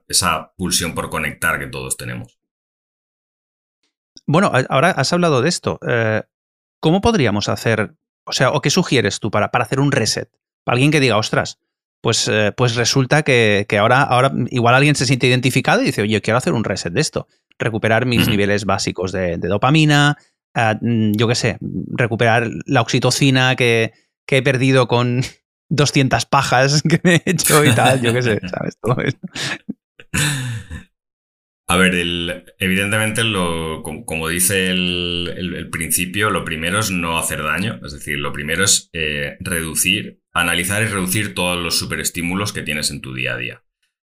esa, 0.08 0.54
pulsión 0.58 0.94
por 0.94 1.10
conectar 1.10 1.60
que 1.60 1.68
todos 1.68 1.96
tenemos. 1.96 2.38
Bueno, 4.26 4.52
ahora 4.70 4.92
has 4.92 5.14
hablado 5.14 5.42
de 5.42 5.50
esto. 5.50 5.80
Eh, 5.88 6.24
¿Cómo 6.80 7.02
podríamos 7.02 7.48
hacer, 7.50 7.96
o 8.26 8.34
sea, 8.34 8.52
o 8.52 8.62
qué 8.62 8.70
sugieres 8.70 9.20
tú 9.20 9.32
para, 9.32 9.52
para 9.52 9.64
hacer 9.64 9.80
un 9.80 9.92
reset? 9.92 10.30
Para 10.64 10.76
alguien 10.76 10.92
que 10.92 11.00
diga, 11.00 11.18
ostras, 11.18 11.60
pues, 12.04 12.28
eh, 12.28 12.52
pues 12.52 12.76
resulta 12.76 13.24
que, 13.24 13.66
ahora, 13.80 14.02
ahora 14.02 14.34
igual 14.50 14.76
alguien 14.76 14.94
se 14.94 15.06
siente 15.06 15.28
identificado 15.28 15.82
y 15.82 15.86
dice, 15.86 16.02
oye, 16.02 16.20
quiero 16.20 16.38
hacer 16.38 16.52
un 16.52 16.66
reset 16.66 16.92
de 16.92 17.00
esto. 17.00 17.30
Recuperar 17.60 18.06
mis 18.06 18.28
niveles 18.28 18.66
básicos 18.66 19.12
de, 19.12 19.38
dopamina, 19.38 20.18
eh, 20.56 20.76
yo 21.16 21.28
qué 21.28 21.36
sé, 21.36 21.58
recuperar 21.92 22.50
la 22.66 22.82
oxitocina 22.82 23.56
que, 23.56 23.94
que 24.26 24.38
he 24.38 24.42
perdido 24.44 24.88
con 24.88 25.22
200 25.70 26.26
pajas 26.26 26.82
que 26.82 27.00
me 27.04 27.16
he 27.16 27.32
hecho 27.32 27.64
y 27.64 27.72
tal, 27.74 28.02
yo 28.02 28.14
qué 28.14 28.22
sé, 28.22 28.40
¿sabes? 28.48 28.78
Todo 28.82 29.02
esto. 29.02 29.28
A 31.74 31.78
ver, 31.78 31.96
evidentemente, 32.60 33.24
lo, 33.24 33.82
como, 33.84 34.28
dice 34.28 34.70
el, 34.70 35.70
principio, 35.72 36.30
lo 36.30 36.44
primero 36.44 36.80
es 36.80 36.92
no 36.92 37.18
hacer 37.18 37.42
daño. 37.42 37.80
Es 37.84 37.94
decir, 37.94 38.20
lo 38.20 38.34
primero 38.34 38.66
es 38.66 38.90
eh, 38.94 39.38
reducir, 39.40 40.22
analizar 40.34 40.84
y 40.84 40.88
reducir 40.88 41.34
todos 41.34 41.58
los 41.58 41.80
superestímulos 41.80 42.52
que 42.54 42.62
tienes 42.62 42.92
en 42.92 43.02
tu 43.02 43.14
día 43.14 43.34
a 43.34 43.38
día. 43.38 43.64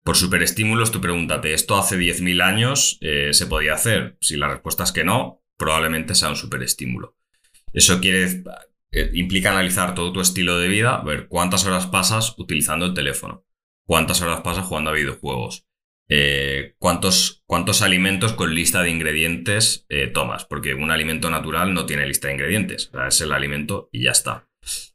Por 0.06 0.16
superestímulos, 0.16 0.92
tú 0.92 1.00
pregúntate, 1.00 1.52
¿esto 1.52 1.76
hace 1.76 1.98
10.000 1.98 2.40
años 2.40 2.96
eh, 3.00 3.30
se 3.32 3.46
podía 3.46 3.74
hacer? 3.74 4.16
Si 4.20 4.36
la 4.36 4.48
respuesta 4.48 4.84
es 4.84 4.92
que 4.92 5.02
no, 5.02 5.42
probablemente 5.56 6.14
sea 6.14 6.28
un 6.28 6.36
superestímulo. 6.36 7.16
Eso 7.72 8.00
quiere, 8.00 8.44
eh, 8.92 9.10
implica 9.14 9.50
analizar 9.50 9.96
todo 9.96 10.12
tu 10.12 10.20
estilo 10.20 10.60
de 10.60 10.68
vida, 10.68 11.02
ver 11.04 11.26
cuántas 11.26 11.66
horas 11.66 11.88
pasas 11.88 12.38
utilizando 12.38 12.86
el 12.86 12.94
teléfono, 12.94 13.44
cuántas 13.84 14.22
horas 14.22 14.42
pasas 14.42 14.66
jugando 14.66 14.90
a 14.90 14.94
videojuegos, 14.94 15.66
eh, 16.08 16.76
cuántos, 16.78 17.42
cuántos 17.44 17.82
alimentos 17.82 18.32
con 18.32 18.54
lista 18.54 18.84
de 18.84 18.90
ingredientes 18.90 19.86
eh, 19.88 20.06
tomas, 20.06 20.44
porque 20.44 20.74
un 20.74 20.92
alimento 20.92 21.30
natural 21.30 21.74
no 21.74 21.84
tiene 21.84 22.06
lista 22.06 22.28
de 22.28 22.34
ingredientes, 22.34 22.92
es 23.08 23.20
el 23.22 23.32
alimento 23.32 23.88
y 23.90 24.04
ya 24.04 24.12
está. 24.12 24.48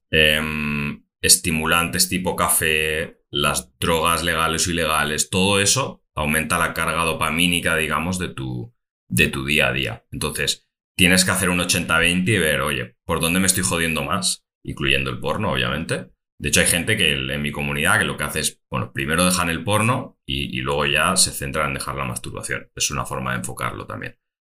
Em, 0.10 1.04
estimulantes 1.22 2.08
tipo 2.08 2.38
café, 2.38 3.21
las 3.32 3.72
drogas 3.80 4.24
legales 4.24 4.68
o 4.68 4.72
ilegales, 4.72 5.30
todo 5.30 5.60
eso 5.60 6.04
aumenta 6.14 6.60
la 6.60 6.74
carga 6.74 7.04
dopamínica, 7.04 7.76
digamos, 7.78 8.20
de 8.20 8.30
tu, 8.30 8.76
de 9.08 9.30
tu 9.30 9.46
día 9.46 9.70
a 9.70 9.74
día. 9.74 10.06
Entonces, 10.12 10.68
tienes 10.96 11.26
que 11.26 11.32
hacer 11.32 11.50
un 11.50 11.60
80-20 11.60 12.28
y 12.28 12.38
ver, 12.38 12.62
oye, 12.62 12.98
¿por 13.06 13.22
dónde 13.22 13.40
me 13.40 13.48
estoy 13.48 13.64
jodiendo 13.64 14.04
más? 14.04 14.46
Incluyendo 14.64 15.10
el 15.10 15.20
porno, 15.20 15.52
obviamente. 15.52 16.12
De 16.38 16.50
hecho, 16.50 16.62
hay 16.62 16.68
gente 16.68 16.98
que 16.98 17.14
en 17.14 17.42
mi 17.42 17.52
comunidad 17.52 18.00
que 18.00 18.06
lo 18.06 18.18
que 18.18 18.24
hace 18.24 18.40
es, 18.40 18.62
bueno, 18.70 18.92
primero 18.92 19.26
dejan 19.26 19.50
el 19.50 19.64
porno 19.64 20.20
y, 20.26 20.60
luego 20.62 20.86
ya 20.86 21.16
se 21.16 21.32
centran 21.32 21.70
en 21.70 21.74
dejar 21.76 21.96
la 21.96 22.06
masturbación. 22.06 22.70
Es 22.76 22.92
una 22.92 23.06
forma 23.06 23.32
de 23.32 23.38
enfocarlo 23.38 23.86
también. 23.86 24.18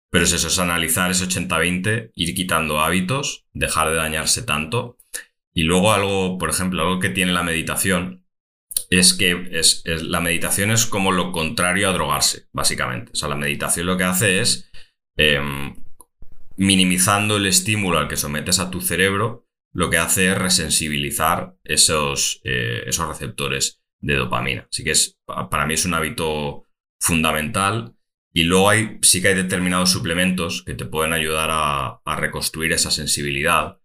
Pero 0.10 0.24
es 0.24 0.32
eso, 0.32 0.48
es 0.48 0.60
analizar 0.60 1.12
ese 1.12 1.26
80-20, 1.26 2.12
ir 2.16 2.36
quitando 2.36 2.80
hábitos, 2.80 3.48
dejar 3.52 3.90
de 3.90 3.96
dañarse 3.96 4.44
tanto. 4.44 4.98
Y 5.54 5.64
luego 5.64 5.92
algo, 5.92 6.38
por 6.38 6.50
ejemplo, 6.50 6.82
algo 6.82 7.00
que 7.00 7.10
tiene 7.10 7.34
la 7.34 7.44
meditación 7.44 8.23
es 9.00 9.14
que 9.14 9.50
es, 9.52 9.84
la 9.86 10.20
meditación 10.20 10.72
es 10.72 10.86
como 10.86 11.12
lo 11.12 11.32
contrario 11.32 11.90
a 11.90 11.94
drogarse, 11.94 12.48
básicamente. 12.52 13.12
O 13.14 13.16
sea, 13.16 13.30
la 13.30 13.36
meditación 13.36 13.88
lo 13.88 13.98
que 13.98 14.04
hace 14.04 14.40
es 14.42 14.70
em, 15.18 15.76
minimizando 16.58 17.38
el 17.38 17.46
estímulo 17.46 17.98
al 17.98 18.08
que 18.08 18.18
sometes 18.18 18.60
a 18.60 18.70
tu 18.70 18.82
cerebro, 18.82 19.48
lo 19.74 19.90
que 19.90 19.98
hace 19.98 20.32
es 20.32 20.38
resensibilizar 20.38 21.56
esos, 21.64 22.42
eh, 22.44 22.84
esos 22.86 23.08
receptores 23.08 23.82
de 24.02 24.16
dopamina. 24.16 24.68
Así 24.70 24.84
que 24.84 24.92
es, 24.92 25.20
para 25.26 25.66
mí 25.66 25.74
es 25.74 25.86
un 25.86 25.96
hábito 25.96 26.66
fundamental. 27.02 27.96
Y 28.36 28.44
luego 28.44 28.70
hay, 28.70 29.00
sí 29.02 29.22
que 29.22 29.30
hay 29.30 29.36
determinados 29.36 29.92
suplementos 29.92 30.64
que 30.64 30.74
te 30.74 30.86
pueden 30.86 31.14
ayudar 31.14 31.50
a, 31.52 32.02
reconstruir 32.18 32.72
esa 32.72 32.92
sensibilidad. 32.92 33.80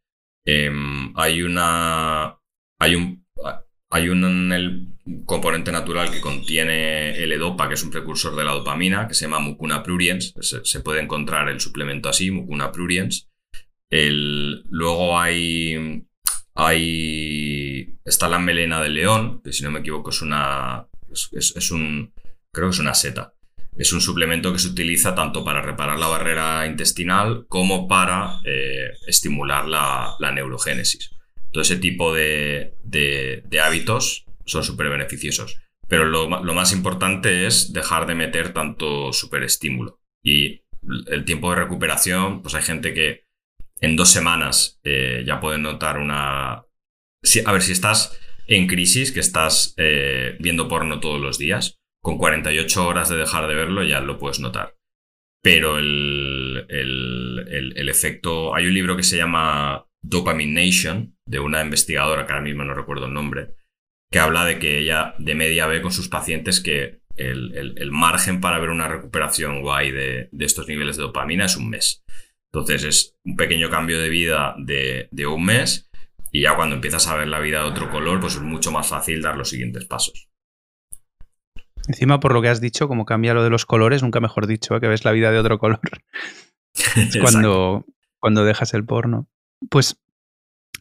Em, 0.44 1.12
hay 1.16 1.42
una. 1.42 2.38
Hay 2.79 2.94
un. 2.94 3.27
Hay 3.90 4.09
un 4.11 4.53
el 4.53 4.98
componente 5.25 5.73
natural 5.73 6.11
que 6.11 6.21
contiene 6.21 7.23
L-Dopa, 7.23 7.68
que 7.68 7.75
es 7.75 7.83
un 7.83 7.90
precursor 7.90 8.37
de 8.37 8.44
la 8.44 8.53
dopamina, 8.53 9.09
que 9.09 9.14
se 9.14 9.25
llama 9.25 9.38
Mucuna 9.38 9.83
pruriens. 9.83 10.35
Se, 10.40 10.81
puede 10.81 11.03
encontrar 11.03 11.49
el 11.49 11.61
suplemento 11.61 12.09
así, 12.09 12.31
Mucuna 12.31 12.73
pruriens. 12.73 13.29
El, 13.90 14.64
luego 14.68 15.18
hay, 15.18 16.05
hay. 16.55 17.94
Está 18.05 18.29
la 18.29 18.38
melena 18.38 18.83
de 18.83 18.90
león, 18.90 19.40
que 19.42 19.53
si 19.53 19.62
no 19.62 19.71
me 19.71 19.81
equivoco 19.81 20.11
es 20.11 20.23
una. 20.23 20.87
Es, 21.33 21.71
un. 21.71 22.12
Creo 22.53 22.68
que 22.68 22.75
es 22.75 22.81
una 22.81 22.94
seta. 22.94 23.35
Es 23.77 23.92
un 23.92 24.01
suplemento 24.01 24.53
que 24.53 24.59
se 24.59 24.68
utiliza 24.68 25.14
tanto 25.14 25.44
para 25.44 25.62
reparar 25.62 25.99
la 25.99 26.09
barrera 26.09 26.66
intestinal 26.66 27.47
como 27.49 27.87
para 27.87 28.40
eh, 28.44 28.90
estimular 29.07 29.66
la, 29.68 30.16
la 30.18 30.33
neurogénesis. 30.33 31.11
Todo 31.53 31.62
ese 31.62 31.77
tipo 31.77 32.14
de, 32.14 32.75
hábitos 33.62 34.27
son 34.49 34.65
súper 34.65 34.89
beneficiosos. 34.89 35.61
Pero 35.89 36.05
lo, 36.05 36.29
más 36.29 36.73
importante 36.73 37.47
es 37.47 37.73
dejar 37.73 38.07
de 38.07 38.15
meter 38.15 38.53
tanto 38.53 39.13
superestímulo. 39.13 40.01
Y 40.23 40.63
el 41.07 41.25
tiempo 41.25 41.51
de 41.51 41.57
recuperación, 41.57 42.43
pues 42.43 42.55
hay 42.55 42.63
gente 42.63 42.93
que 42.93 43.25
en 43.81 43.97
dos 43.97 44.11
semanas 44.11 44.81
eh, 44.85 45.25
ya 45.27 45.41
puede 45.41 45.59
notar 45.59 45.99
una... 45.99 46.53
a 46.53 47.53
ver, 47.53 47.63
si 47.63 47.73
estás 47.73 48.19
en 48.47 48.67
crisis, 48.67 49.13
que 49.13 49.21
estás 49.21 49.75
eh, 49.79 50.37
viendo 50.41 50.69
porno 50.69 51.01
todos 51.01 51.21
los 51.21 51.39
días, 51.39 51.79
con 52.03 52.19
48 52.19 52.87
horas 52.87 53.09
de 53.09 53.17
dejar 53.17 53.49
de 53.49 53.55
verlo 53.55 53.83
ya 53.83 54.01
lo 54.01 54.19
puedes 54.19 54.41
notar. 54.41 54.77
Pero 55.43 55.79
el, 55.79 56.67
el 56.69 57.89
efecto... 57.89 58.55
Hay 58.55 58.67
un 58.67 58.75
libro 58.75 58.97
que 58.97 59.03
se 59.05 59.17
llama 59.17 59.87
Dopamine 60.03 60.67
Nation, 60.67 61.17
de 61.27 61.41
una 61.41 61.63
investigadora 61.63 62.27
que 62.27 62.33
ahora 62.33 62.45
mismo 62.45 62.65
no 62.65 62.75
recuerdo 62.75 63.07
el 63.07 63.15
nombre, 63.15 63.55
que 64.11 64.18
habla 64.18 64.44
de 64.44 64.59
que 64.59 64.79
ella 64.79 65.14
de 65.18 65.35
media 65.35 65.66
ve 65.66 65.83
con 65.83 65.92
sus 65.92 66.09
pacientes 66.09 66.61
que 66.61 67.01
el, 67.16 67.90
margen 67.90 68.40
para 68.40 68.59
ver 68.59 68.71
una 68.71 68.88
recuperación 68.88 69.62
guay 69.62 69.90
de, 69.90 70.29
estos 70.38 70.68
niveles 70.68 70.97
de 70.97 71.03
dopamina 71.03 71.47
es 71.47 71.57
un 71.57 71.68
mes. 71.68 72.05
Entonces 72.53 72.85
es 72.85 73.16
un 73.25 73.37
pequeño 73.37 73.71
cambio 73.71 74.01
de 74.01 74.09
vida 74.09 74.55
de, 74.59 75.09
un 75.27 75.44
mes 75.44 75.90
y 76.33 76.42
ya 76.42 76.57
cuando 76.57 76.77
empiezas 76.77 77.07
a 77.09 77.16
ver 77.16 77.29
la 77.29 77.40
vida 77.40 77.62
de 77.62 77.68
otro 77.68 77.90
color, 77.90 78.21
pues 78.21 78.35
es 78.35 78.40
mucho 78.40 78.71
más 78.71 78.88
fácil 78.88 79.21
dar 79.21 79.37
los 79.37 79.51
siguientes 79.51 79.85
pasos. 79.85 80.29
Encima, 81.87 82.21
por 82.21 82.35
lo 82.35 82.42
que 82.42 82.49
has 82.49 82.61
dicho, 82.61 82.87
como 82.87 83.07
cambia 83.07 83.35
lo 83.35 83.42
de 83.42 83.51
los 83.51 83.64
colores, 83.64 84.03
nunca 84.03 84.21
mejor 84.21 84.47
dicho, 84.47 84.77
¿eh? 84.77 84.81
que 84.81 84.88
ves 84.88 85.05
la 85.05 85.12
vida 85.12 85.31
de 85.31 85.38
otro 85.38 85.59
color. 85.59 85.81
cuando, 87.21 87.87
cuando 88.18 88.44
dejas 88.44 88.75
el 88.75 88.85
porno. 88.85 89.27
Pues 89.71 89.99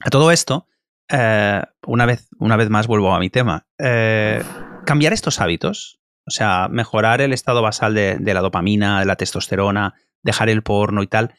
a 0.01 0.09
todo 0.09 0.31
esto, 0.31 0.67
eh, 1.09 1.61
una, 1.85 2.05
vez, 2.05 2.27
una 2.39 2.57
vez 2.57 2.69
más 2.69 2.87
vuelvo 2.87 3.13
a 3.13 3.19
mi 3.19 3.29
tema. 3.29 3.67
Eh, 3.79 4.43
cambiar 4.85 5.13
estos 5.13 5.39
hábitos, 5.39 5.99
o 6.25 6.31
sea, 6.31 6.67
mejorar 6.69 7.21
el 7.21 7.33
estado 7.33 7.61
basal 7.61 7.93
de, 7.93 8.19
la 8.21 8.41
dopamina, 8.41 8.99
de 8.99 9.05
la 9.05 9.15
testosterona, 9.15 9.95
dejar 10.23 10.49
el 10.49 10.63
porno 10.63 11.03
y 11.03 11.07
tal, 11.07 11.33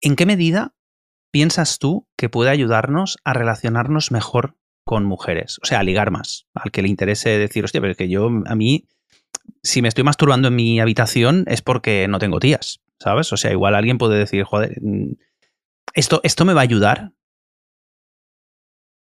¿en 0.00 0.16
qué 0.16 0.26
medida 0.26 0.74
piensas 1.30 1.78
tú 1.78 2.08
que 2.16 2.28
puede 2.28 2.50
ayudarnos 2.50 3.18
a 3.24 3.32
relacionarnos 3.32 4.10
mejor 4.10 4.56
con 4.84 5.04
mujeres? 5.04 5.58
O 5.62 5.66
sea, 5.66 5.80
a 5.80 5.84
ligar 5.84 6.10
más, 6.10 6.46
al 6.54 6.70
que 6.70 6.82
le 6.82 6.88
interese 6.88 7.38
decir, 7.38 7.64
hostia, 7.64 7.80
pero 7.80 7.92
es 7.92 7.96
que 7.96 8.08
yo, 8.08 8.28
a 8.46 8.54
mí, 8.56 8.88
si 9.62 9.82
me 9.82 9.88
estoy 9.88 10.02
masturbando 10.02 10.48
en 10.48 10.56
mi 10.56 10.80
habitación 10.80 11.44
es 11.46 11.62
porque 11.62 12.08
no 12.08 12.18
tengo 12.18 12.40
tías, 12.40 12.80
¿sabes? 12.98 13.32
O 13.32 13.36
sea, 13.36 13.52
igual 13.52 13.74
alguien 13.74 13.98
puede 13.98 14.18
decir, 14.18 14.42
joder, 14.42 14.80
mm, 14.80 15.12
esto, 15.94 16.20
esto 16.24 16.44
me 16.44 16.52
va 16.52 16.60
a 16.60 16.64
ayudar 16.64 17.12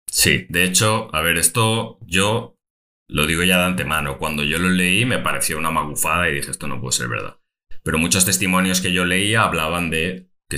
Sí, 0.09 0.45
de 0.49 0.63
hecho, 0.63 1.13
a 1.13 1.21
ver, 1.21 1.37
esto 1.37 1.99
yo 2.01 2.57
lo 3.07 3.25
digo 3.25 3.43
ya 3.43 3.59
de 3.59 3.65
antemano. 3.65 4.17
Cuando 4.17 4.43
yo 4.43 4.57
lo 4.59 4.69
leí 4.69 5.05
me 5.05 5.19
pareció 5.19 5.57
una 5.57 5.71
magufada 5.71 6.29
y 6.29 6.35
dije, 6.35 6.51
esto 6.51 6.67
no 6.67 6.81
puede 6.81 6.93
ser 6.93 7.07
verdad. 7.07 7.39
Pero 7.83 7.97
muchos 7.97 8.25
testimonios 8.25 8.81
que 8.81 8.91
yo 8.91 9.05
leía 9.05 9.43
hablaban 9.43 9.89
de 9.89 10.29
que 10.49 10.57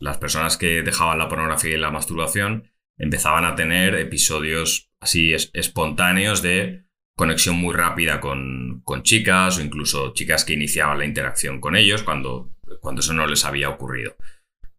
las 0.00 0.18
personas 0.18 0.56
que 0.56 0.82
dejaban 0.82 1.18
la 1.18 1.28
pornografía 1.28 1.74
y 1.74 1.78
la 1.78 1.90
masturbación 1.90 2.70
empezaban 2.96 3.44
a 3.44 3.56
tener 3.56 3.94
episodios 3.96 4.90
así 5.00 5.34
espontáneos 5.34 6.42
de 6.42 6.84
conexión 7.16 7.56
muy 7.56 7.74
rápida 7.74 8.20
con, 8.20 8.82
chicas 9.02 9.58
o 9.58 9.62
incluso 9.62 10.12
chicas 10.12 10.44
que 10.44 10.54
iniciaban 10.54 10.98
la 10.98 11.04
interacción 11.04 11.60
con 11.60 11.76
ellos 11.76 12.02
cuando, 12.02 12.52
cuando 12.80 13.00
eso 13.00 13.12
no 13.12 13.26
les 13.26 13.44
había 13.44 13.68
ocurrido. 13.68 14.16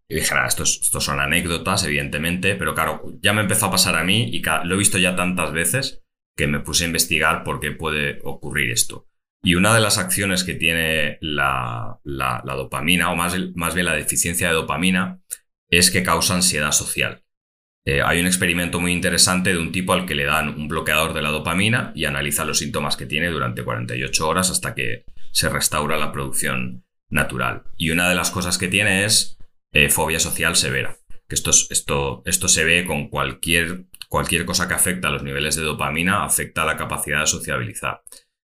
Y 0.07 0.15
dije, 0.15 0.35
nada, 0.35 0.47
estos, 0.47 0.81
son 0.81 1.19
anécdotas, 1.19 1.83
evidentemente, 1.83 2.55
pero 2.55 2.75
claro, 2.75 3.03
ya 3.21 3.33
me 3.33 3.41
empezó 3.41 3.67
a 3.67 3.71
pasar 3.71 3.95
a 3.95 4.03
mí 4.03 4.29
y 4.31 4.41
lo 4.63 4.75
he 4.75 4.77
visto 4.77 4.97
ya 4.97 5.15
tantas 5.15 5.51
veces 5.51 6.03
que 6.35 6.47
me 6.47 6.59
puse 6.59 6.83
a 6.83 6.87
investigar 6.87 7.43
por 7.43 7.59
qué 7.59 7.71
puede 7.71 8.19
ocurrir 8.23 8.71
esto. 8.71 9.07
Y 9.43 9.55
una 9.55 9.73
de 9.73 9.81
las 9.81 9.97
acciones 9.97 10.43
que 10.43 10.55
tiene 10.55 11.17
la, 11.21 11.99
dopamina, 12.03 13.11
o 13.11 13.15
más, 13.15 13.35
más 13.55 13.73
bien 13.73 13.85
la 13.85 13.93
deficiencia 13.93 14.47
de 14.47 14.53
dopamina, 14.53 15.21
es 15.69 15.91
que 15.91 16.03
causa 16.03 16.35
ansiedad 16.35 16.71
social. 16.71 17.23
Eh, 17.85 18.01
hay 18.03 18.19
un 18.19 18.25
experimento 18.25 18.79
muy 18.79 18.91
interesante 18.91 19.53
de 19.53 19.59
un 19.59 19.71
tipo 19.71 19.93
al 19.93 20.07
que 20.07 20.15
le 20.15 20.25
dan 20.25 20.49
un 20.49 20.67
bloqueador 20.67 21.13
de 21.13 21.21
la 21.21 21.29
dopamina 21.29 21.91
y 21.95 22.05
analiza 22.05 22.43
los 22.43 22.57
síntomas 22.57 22.97
que 22.97 23.05
tiene 23.05 23.29
durante 23.29 23.63
48 23.63 24.27
horas 24.27 24.49
hasta 24.49 24.73
que 24.73 25.05
se 25.31 25.49
restaura 25.49 25.97
la 25.97 26.11
producción 26.11 26.83
natural. 27.09 27.63
Y 27.77 27.91
una 27.91 28.09
de 28.09 28.15
las 28.15 28.31
cosas 28.31 28.57
que 28.57 28.67
tiene 28.67 29.05
es 29.05 29.37
eh, 29.75 29.89
fobia 29.89 30.19
social 30.19 30.55
severa. 30.55 30.97
Que 31.27 31.35
esto, 31.35 31.51
esto, 31.69 32.23
esto 32.25 32.47
se 32.47 32.63
ve 32.63 32.85
con 32.85 33.09
cualquier, 33.09 33.87
cualquier 34.07 34.45
cosa 34.45 34.69
que 34.69 34.73
afecta 34.73 35.09
a 35.09 35.11
los 35.11 35.21
niveles 35.21 35.55
de 35.57 35.63
dopamina, 35.63 36.23
afecta 36.23 36.63
a 36.63 36.65
la 36.65 36.77
capacidad 36.77 37.19
de 37.19 37.27
sociabilizar. 37.27 38.01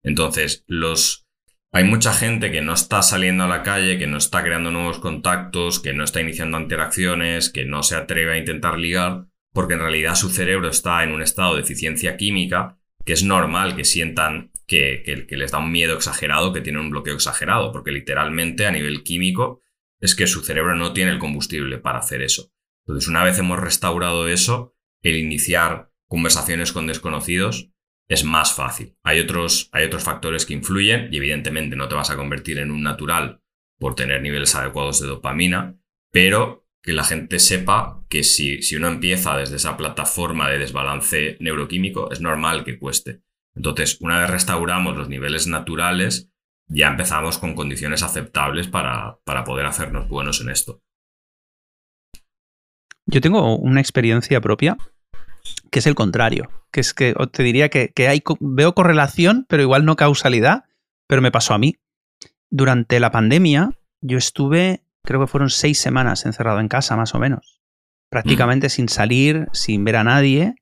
Entonces, 0.02 0.64
los, 0.66 1.26
hay 1.72 1.84
mucha 1.84 2.12
gente 2.12 2.52
que 2.52 2.60
no 2.60 2.74
está 2.74 3.00
saliendo 3.00 3.44
a 3.44 3.48
la 3.48 3.62
calle, 3.62 3.96
que 3.96 4.06
no 4.06 4.18
está 4.18 4.44
creando 4.44 4.70
nuevos 4.70 4.98
contactos, 4.98 5.80
que 5.80 5.94
no 5.94 6.04
está 6.04 6.20
iniciando 6.20 6.60
interacciones, 6.60 7.48
que 7.48 7.64
no 7.64 7.82
se 7.82 7.96
atreve 7.96 8.34
a 8.34 8.38
intentar 8.38 8.78
ligar, 8.78 9.24
porque 9.54 9.74
en 9.74 9.80
realidad 9.80 10.16
su 10.16 10.28
cerebro 10.28 10.68
está 10.68 11.04
en 11.04 11.12
un 11.12 11.22
estado 11.22 11.54
de 11.54 11.62
eficiencia 11.62 12.18
química, 12.18 12.76
que 13.06 13.14
es 13.14 13.22
normal 13.24 13.76
que 13.76 13.84
sientan 13.84 14.50
que, 14.66 15.26
que, 15.26 15.36
les 15.38 15.52
da 15.52 15.58
un 15.58 15.72
miedo 15.72 15.94
exagerado, 15.94 16.52
que 16.52 16.60
tienen 16.60 16.82
un 16.82 16.90
bloqueo 16.90 17.14
exagerado, 17.14 17.72
porque 17.72 17.92
literalmente 17.92 18.66
a 18.66 18.70
nivel 18.70 19.02
químico 19.02 19.62
es 20.04 20.14
que 20.14 20.26
su 20.26 20.42
cerebro 20.42 20.76
no 20.76 20.92
tiene 20.92 21.12
el 21.12 21.18
combustible 21.18 21.78
para 21.78 21.98
hacer 21.98 22.20
eso. 22.20 22.52
Entonces, 22.86 23.08
una 23.08 23.24
vez 23.24 23.38
hemos 23.38 23.58
restaurado 23.58 24.28
eso, 24.28 24.76
el 25.02 25.16
iniciar 25.16 25.90
conversaciones 26.08 26.72
con 26.72 26.86
desconocidos 26.86 27.70
es 28.06 28.22
más 28.22 28.52
fácil. 28.52 28.98
Hay 29.02 29.18
otros, 29.20 29.70
hay 29.72 29.86
otros 29.86 30.04
factores 30.04 30.44
que 30.44 30.52
influyen 30.52 31.08
y 31.10 31.16
evidentemente 31.16 31.74
no 31.74 31.88
te 31.88 31.94
vas 31.94 32.10
a 32.10 32.16
convertir 32.16 32.58
en 32.58 32.70
un 32.70 32.82
natural 32.82 33.40
por 33.78 33.94
tener 33.94 34.20
niveles 34.20 34.54
adecuados 34.54 35.00
de 35.00 35.06
dopamina, 35.06 35.80
pero 36.12 36.68
que 36.82 36.92
la 36.92 37.04
gente 37.04 37.38
sepa 37.38 38.04
que 38.10 38.24
si, 38.24 38.60
si 38.60 38.76
uno 38.76 38.88
empieza 38.88 39.38
desde 39.38 39.56
esa 39.56 39.78
plataforma 39.78 40.50
de 40.50 40.58
desbalance 40.58 41.38
neuroquímico, 41.40 42.12
es 42.12 42.20
normal 42.20 42.62
que 42.62 42.78
cueste. 42.78 43.22
Entonces, 43.54 43.96
una 44.02 44.20
vez 44.20 44.28
restauramos 44.28 44.98
los 44.98 45.08
niveles 45.08 45.46
naturales, 45.46 46.30
ya 46.66 46.88
empezamos 46.88 47.38
con 47.38 47.54
condiciones 47.54 48.02
aceptables 48.02 48.68
para, 48.68 49.18
para 49.24 49.44
poder 49.44 49.66
hacernos 49.66 50.08
buenos 50.08 50.40
en 50.40 50.50
esto. 50.50 50.80
Yo 53.06 53.20
tengo 53.20 53.56
una 53.56 53.80
experiencia 53.80 54.40
propia 54.40 54.76
que 55.70 55.80
es 55.80 55.86
el 55.86 55.94
contrario, 55.94 56.50
que 56.70 56.80
es 56.80 56.94
que 56.94 57.14
te 57.32 57.42
diría 57.42 57.68
que, 57.68 57.92
hay, 58.08 58.22
veo 58.40 58.74
correlación, 58.74 59.44
pero 59.48 59.62
igual 59.62 59.84
no 59.84 59.96
causalidad, 59.96 60.64
pero 61.06 61.22
me 61.22 61.32
pasó 61.32 61.54
a 61.54 61.58
mí. 61.58 61.76
Durante 62.50 63.00
la 63.00 63.10
pandemia 63.10 63.70
yo 64.00 64.16
estuve, 64.16 64.84
creo 65.02 65.20
que 65.20 65.26
fueron 65.26 65.50
seis 65.50 65.78
semanas 65.78 66.24
encerrado 66.26 66.60
en 66.60 66.68
casa, 66.68 66.96
más 66.96 67.14
o 67.14 67.18
menos, 67.18 67.60
prácticamente 68.08 68.68
sin 68.68 68.88
salir, 68.88 69.48
sin 69.52 69.84
ver 69.84 69.96
a 69.96 70.04
nadie, 70.04 70.54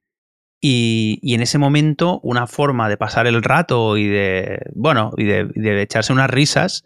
y, 0.65 1.35
en 1.35 1.43
ese 1.43 1.59
momento, 1.59 2.21
una 2.23 2.47
forma 2.47 2.89
de 2.89 2.97
pasar 2.97 3.27
el 3.27 3.43
rato 3.43 3.97
y 3.97 4.07
de, 4.07 4.61
bueno, 4.77 5.11
y 5.17 5.25
de, 5.25 5.83
echarse 5.83 6.13
unas 6.13 6.31
risas, 6.31 6.85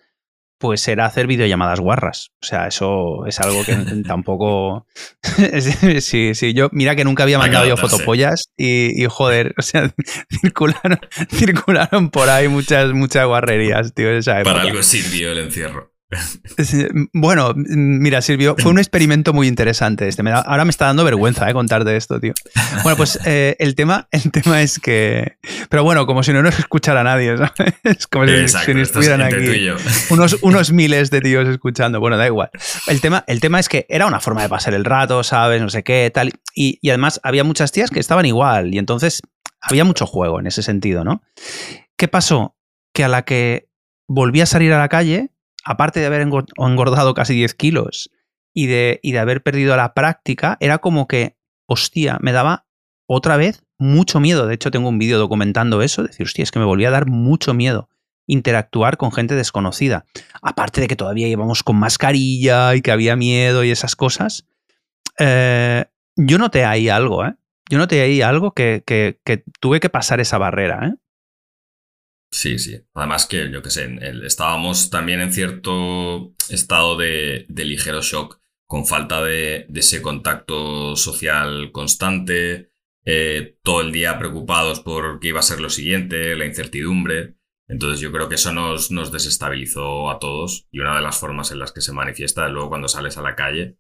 pues 0.59 0.89
era 0.89 1.05
hacer 1.05 1.27
videollamadas 1.27 1.81
guarras. 1.81 2.31
O 2.43 2.47
sea, 2.47 2.67
eso 2.69 3.27
es 3.27 3.39
algo 3.39 3.63
que 3.67 3.75
tampoco. 4.07 4.87
sí, 6.01 6.35
sí, 6.35 6.55
yo, 6.55 6.71
mira 6.73 6.97
que 6.97 7.05
nunca 7.05 7.25
había 7.25 7.39
mandado 7.39 7.67
yo 7.67 7.77
fotopollas 7.77 8.49
y, 8.57 9.05
y, 9.05 9.07
joder, 9.11 9.55
o 9.59 9.63
sea, 9.63 9.93
circularon, 10.41 10.99
circularon 11.29 12.09
por 12.09 12.31
ahí 12.31 12.49
muchas, 12.49 12.95
muchas 12.95 13.27
guarrerías, 13.27 13.93
tío. 13.93 14.09
Para 14.43 14.63
algo 14.63 14.83
sirvió 14.83 15.33
el 15.33 15.39
encierro. 15.39 15.96
Bueno, 17.13 17.53
mira, 17.57 18.23
sirvió. 18.23 18.55
Fue 18.57 18.71
un 18.71 18.79
experimento 18.79 19.33
muy 19.33 19.49
interesante 19.49 20.07
este. 20.07 20.23
ahora 20.31 20.65
me 20.65 20.71
está 20.71 20.87
dando 20.87 21.05
vergüenza 21.05 21.49
eh, 21.51 21.53
contarte 21.53 21.97
esto, 21.97 22.21
tío. 22.21 22.33
Bueno, 22.83 22.97
pues 22.97 23.19
eh, 23.25 23.57
el, 23.59 23.75
tema, 23.75 24.09
el 24.13 24.31
tema 24.31 24.63
es 24.63 24.79
que. 24.79 25.37
Pero 25.69 25.83
bueno, 25.83 26.07
como 26.07 26.23
si 26.23 26.33
no 26.33 26.43
nos 26.43 26.59
escuchara 26.59 27.03
nadie, 27.03 27.37
¿sabes? 27.37 28.07
Como 28.07 28.27
si, 28.27 28.33
estuvieran 28.35 29.23
aquí 29.23 29.69
unos, 30.11 30.39
unos 30.43 30.73
miles 30.73 31.11
de 31.11 31.21
tíos 31.21 31.49
escuchando. 31.49 31.99
Bueno, 31.99 32.17
da 32.17 32.27
igual. 32.27 32.51
El 32.87 33.01
tema, 33.01 33.25
el 33.27 33.41
tema 33.41 33.59
es 33.59 33.69
que 33.69 33.87
era 33.89 34.07
una 34.07 34.21
forma 34.21 34.43
de 34.43 34.49
pasar 34.49 34.75
el 34.75 34.85
rato, 34.85 35.25
¿sabes? 35.25 35.61
No 35.61 35.71
sé 35.71 35.83
qué, 35.83 36.11
tal. 36.15 36.33
Y, 36.55 36.79
y 36.81 36.91
además 36.91 37.21
había 37.25 37.43
muchas 37.43 37.73
tías 37.73 37.91
que 37.91 38.01
estaban 38.01 38.27
igual. 38.27 38.73
Y 38.73 38.79
entonces 38.79 39.23
había 39.61 39.85
mucho 39.85 40.07
juego 40.07 40.39
en 40.39 40.47
ese 40.47 40.63
sentido, 40.63 41.03
¿no? 41.03 41.23
¿Qué 41.97 42.07
pasó? 42.09 42.57
Que 42.93 43.05
a 43.05 43.09
la 43.09 43.23
que 43.23 43.69
volví 44.07 44.41
a 44.41 44.47
salir 44.47 44.73
a 44.73 44.79
la 44.79 44.89
calle 44.89 45.31
aparte 45.67 45.99
de 45.99 46.07
haber 46.07 46.21
engordado 46.23 47.13
casi 47.13 47.35
10 47.35 47.55
kilos 47.55 48.11
y 48.55 48.67
de, 48.67 49.01
y 49.03 49.13
de 49.13 49.19
haber 49.19 49.43
perdido 49.43 49.77
la 49.77 49.95
práctica, 49.95 50.57
era 50.61 50.79
como 50.79 51.09
que, 51.09 51.37
hostia, 51.67 52.19
me 52.21 52.31
daba 52.33 52.67
otra 53.07 53.37
vez 53.37 53.65
mucho 53.79 54.21
miedo. 54.21 54.47
De 54.47 54.55
hecho, 54.55 54.71
tengo 54.71 54.89
un 54.89 54.99
vídeo 54.99 55.19
documentando 55.19 55.83
eso, 55.83 56.05
decir, 56.05 56.25
hostia, 56.25 56.45
es 56.45 56.53
que 56.53 56.61
me 56.61 56.65
volvía 56.65 56.89
a 56.89 56.93
dar 56.93 57.07
mucho 57.07 57.53
miedo 57.53 57.89
interactuar 58.29 58.97
con 58.97 59.13
gente 59.13 59.35
desconocida. 59.35 60.05
Aparte 60.41 60.81
de 60.81 60.89
que 60.89 60.97
todavía 60.97 61.29
íbamos 61.29 61.63
con 61.63 61.77
mascarilla 61.77 62.75
y 62.75 62.83
que 62.83 62.91
había 62.93 63.17
miedo 63.17 63.65
y 63.65 63.71
esas 63.71 63.97
cosas. 63.97 64.47
Eh, 65.19 65.85
yo 66.17 66.39
noté 66.39 66.65
ahí 66.65 66.89
algo, 66.89 67.25
¿eh? 67.25 67.35
Yo 67.69 67.79
noté 67.79 68.01
ahí 68.01 68.23
algo 68.23 68.53
que, 68.53 68.83
que, 68.87 69.21
que 69.25 69.45
tuve 69.61 69.81
que 69.81 69.91
pasar 69.91 70.21
esa 70.21 70.39
barrera, 70.39 70.89
¿eh? 70.89 70.95
Sí, 72.31 72.59
sí. 72.59 72.81
Además 72.95 73.27
que, 73.27 73.51
yo 73.51 73.63
qué 73.63 73.71
sé, 73.71 73.99
estábamos 74.25 74.91
también 74.91 75.21
en 75.21 75.33
cierto 75.33 76.35
estado 76.49 76.97
de, 76.97 77.47
ligero 77.49 78.03
shock, 78.03 78.41
con 78.67 78.87
falta 78.87 79.23
de, 79.23 79.67
ese 79.75 80.03
contacto 80.03 80.97
social 80.97 81.71
constante, 81.73 82.73
eh, 83.05 83.57
todo 83.63 83.83
el 83.83 83.93
día 83.93 84.19
preocupados 84.19 84.81
por 84.81 85.21
qué 85.21 85.29
iba 85.29 85.41
a 85.41 85.43
ser 85.43 85.61
lo 85.61 85.71
siguiente, 85.71 86.37
la 86.37 86.47
incertidumbre. 86.47 87.37
Entonces 87.69 88.01
yo 88.01 88.13
creo 88.13 88.29
que 88.29 88.37
eso 88.37 88.53
nos, 88.53 88.91
desestabilizó 89.13 90.11
a 90.11 90.19
todos 90.19 90.69
y 90.71 90.81
una 90.81 90.97
de 90.97 91.03
las 91.03 91.19
formas 91.19 91.51
en 91.53 91.59
las 91.59 91.73
que 91.73 91.81
se 91.81 91.93
manifiesta 91.93 92.49
luego 92.49 92.69
cuando 92.69 92.89
sales 92.89 93.17
a 93.19 93.23
la 93.23 93.35
calle 93.35 93.79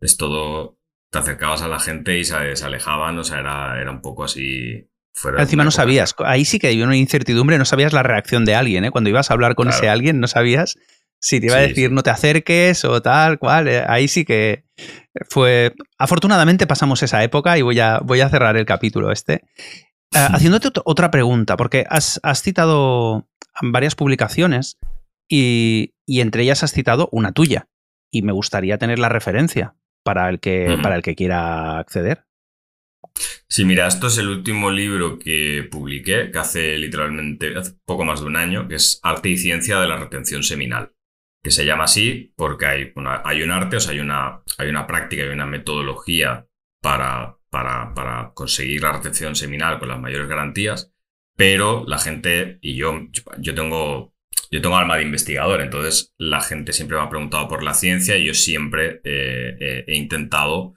es 0.00 0.16
todo, 0.16 0.78
te 1.10 1.18
acercabas 1.18 1.62
a 1.62 1.68
la 1.68 1.80
gente 1.80 2.18
y 2.18 2.24
se, 2.24 2.56
se 2.56 2.64
alejaban, 2.64 3.18
o 3.18 3.24
sea, 3.24 3.40
era 3.40 3.90
un 3.90 4.02
poco 4.02 4.24
así 4.24 4.88
Encima 5.38 5.64
no 5.64 5.70
sabías, 5.70 6.14
ahí 6.18 6.44
sí 6.44 6.58
que 6.58 6.66
hay 6.66 6.82
una 6.82 6.96
incertidumbre, 6.96 7.56
no 7.56 7.64
sabías 7.64 7.92
la 7.92 8.02
reacción 8.02 8.44
de 8.44 8.54
alguien, 8.56 8.84
¿eh? 8.84 8.90
Cuando 8.90 9.10
ibas 9.10 9.30
a 9.30 9.34
hablar 9.34 9.54
con 9.54 9.68
ese 9.68 9.88
alguien, 9.88 10.18
no 10.18 10.26
sabías 10.26 10.76
si 11.24 11.40
te 11.40 11.46
iba 11.46 11.56
a 11.56 11.60
decir 11.60 11.90
no 11.90 12.02
te 12.02 12.10
acerques 12.10 12.84
o 12.84 13.00
tal, 13.00 13.38
cual. 13.38 13.66
Eh, 13.66 13.82
ahí 13.88 14.08
sí 14.08 14.26
que 14.26 14.66
fue. 15.30 15.72
Afortunadamente 15.96 16.66
pasamos 16.66 17.02
esa 17.02 17.24
época 17.24 17.56
y 17.56 17.62
voy 17.62 17.80
a, 17.80 18.00
voy 18.00 18.20
a 18.20 18.28
cerrar 18.28 18.58
el 18.58 18.66
capítulo 18.66 19.10
este. 19.10 19.42
Eh, 20.14 20.18
haciéndote 20.18 20.68
otra 20.84 21.10
pregunta, 21.10 21.56
porque 21.56 21.86
has, 21.88 22.20
citado 22.42 23.26
varias 23.62 23.94
publicaciones 23.94 24.76
y, 25.26 25.94
entre 26.06 26.42
ellas 26.42 26.62
has 26.62 26.72
citado 26.72 27.08
una 27.10 27.32
tuya. 27.32 27.68
Y 28.10 28.20
me 28.20 28.32
gustaría 28.32 28.76
tener 28.76 28.98
la 28.98 29.08
referencia 29.08 29.76
para 30.02 30.28
el 30.28 30.40
que, 30.40 30.78
para 30.82 30.94
el 30.94 31.02
que 31.02 31.14
quiera 31.14 31.78
acceder. 31.78 32.26
Sí, 33.54 33.64
mira, 33.64 33.86
esto 33.86 34.08
es 34.08 34.18
el 34.18 34.30
último 34.30 34.68
libro 34.68 35.16
que 35.16 35.68
publiqué, 35.70 36.32
que 36.32 36.38
hace 36.40 36.76
literalmente 36.76 37.54
poco 37.84 38.04
más 38.04 38.18
de 38.18 38.26
un 38.26 38.34
año, 38.34 38.66
que 38.66 38.74
es 38.74 38.98
Arte 39.04 39.28
y 39.28 39.36
Ciencia 39.36 39.78
de 39.78 39.86
la 39.86 39.96
Retención 39.96 40.42
Seminal, 40.42 40.92
que 41.40 41.52
se 41.52 41.64
llama 41.64 41.84
así 41.84 42.34
porque 42.36 42.66
hay, 42.66 42.92
hay 43.24 43.42
un 43.44 43.52
arte, 43.52 43.76
o 43.76 43.80
sea, 43.80 43.92
hay 43.92 44.00
una, 44.00 44.42
hay 44.58 44.68
una 44.68 44.88
práctica, 44.88 45.22
hay 45.22 45.28
una 45.28 45.46
metodología 45.46 46.48
para, 46.82 47.38
para, 47.48 47.94
para 47.94 48.32
conseguir 48.34 48.82
la 48.82 48.90
retención 48.90 49.36
seminal 49.36 49.78
con 49.78 49.88
las 49.88 50.00
mayores 50.00 50.26
garantías, 50.26 50.92
pero 51.36 51.84
la 51.86 51.98
gente, 51.98 52.58
y 52.60 52.74
yo, 52.74 53.02
yo 53.38 53.54
tengo 53.54 54.12
yo 54.50 54.60
tengo 54.60 54.76
alma 54.76 54.96
de 54.96 55.04
investigador, 55.04 55.60
entonces 55.60 56.12
la 56.18 56.40
gente 56.40 56.72
siempre 56.72 56.96
me 56.96 57.04
ha 57.04 57.08
preguntado 57.08 57.46
por 57.46 57.62
la 57.62 57.74
ciencia 57.74 58.16
y 58.16 58.26
yo 58.26 58.34
siempre 58.34 59.00
eh, 59.04 59.56
eh, 59.60 59.84
he 59.86 59.94
intentado 59.94 60.74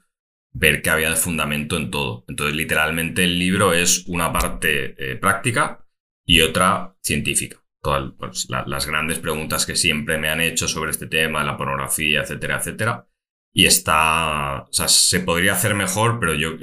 ver 0.52 0.82
que 0.82 0.90
había 0.90 1.10
de 1.10 1.16
fundamento 1.16 1.76
en 1.76 1.90
todo. 1.90 2.24
Entonces, 2.28 2.56
literalmente 2.56 3.24
el 3.24 3.38
libro 3.38 3.72
es 3.72 4.04
una 4.06 4.32
parte 4.32 4.94
eh, 4.98 5.16
práctica 5.16 5.84
y 6.26 6.40
otra 6.40 6.96
científica. 7.02 7.62
Todas 7.80 8.12
pues, 8.18 8.48
las 8.48 8.86
grandes 8.86 9.18
preguntas 9.18 9.64
que 9.64 9.76
siempre 9.76 10.18
me 10.18 10.28
han 10.28 10.40
hecho 10.40 10.66
sobre 10.66 10.90
este 10.90 11.06
tema, 11.06 11.44
la 11.44 11.56
pornografía, 11.56 12.22
etcétera, 12.22 12.58
etcétera. 12.58 13.06
Y 13.52 13.66
está, 13.66 14.62
o 14.62 14.72
sea, 14.72 14.88
se 14.88 15.20
podría 15.20 15.54
hacer 15.54 15.74
mejor, 15.74 16.18
pero 16.20 16.34
yo 16.34 16.56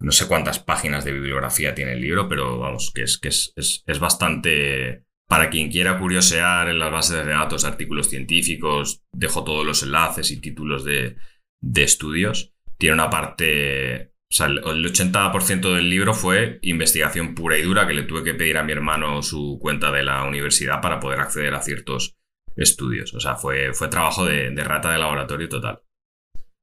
no 0.00 0.12
sé 0.12 0.26
cuántas 0.26 0.58
páginas 0.58 1.04
de 1.04 1.12
bibliografía 1.12 1.74
tiene 1.74 1.92
el 1.92 2.00
libro, 2.00 2.28
pero 2.28 2.58
vamos, 2.58 2.92
que 2.94 3.02
es 3.02 3.18
que 3.18 3.28
es, 3.28 3.52
es, 3.54 3.98
bastante 4.00 5.04
para 5.28 5.48
quien 5.48 5.70
quiera 5.70 5.98
curiosear 5.98 6.68
en 6.68 6.78
las 6.78 6.90
bases 6.90 7.24
de 7.24 7.32
datos, 7.32 7.64
artículos 7.64 8.08
científicos, 8.08 9.02
dejo 9.12 9.44
todos 9.44 9.64
los 9.64 9.82
enlaces 9.82 10.30
y 10.30 10.40
títulos 10.40 10.84
de, 10.84 11.16
de 11.62 11.82
estudios 11.84 12.51
tiene 12.82 12.94
una 12.94 13.08
parte... 13.08 14.10
O 14.28 14.34
sea, 14.34 14.46
el 14.46 14.58
80% 14.60 15.72
del 15.72 15.88
libro 15.88 16.14
fue 16.14 16.58
investigación 16.62 17.32
pura 17.32 17.56
y 17.56 17.62
dura 17.62 17.86
que 17.86 17.94
le 17.94 18.02
tuve 18.02 18.24
que 18.24 18.34
pedir 18.34 18.58
a 18.58 18.64
mi 18.64 18.72
hermano 18.72 19.22
su 19.22 19.60
cuenta 19.60 19.92
de 19.92 20.02
la 20.02 20.24
universidad 20.24 20.80
para 20.80 20.98
poder 20.98 21.20
acceder 21.20 21.54
a 21.54 21.62
ciertos 21.62 22.16
estudios. 22.56 23.14
O 23.14 23.20
sea, 23.20 23.36
fue, 23.36 23.72
fue 23.72 23.86
trabajo 23.86 24.24
de, 24.24 24.50
rata 24.64 24.90
de 24.90 24.98
laboratorio 24.98 25.48
total. 25.48 25.82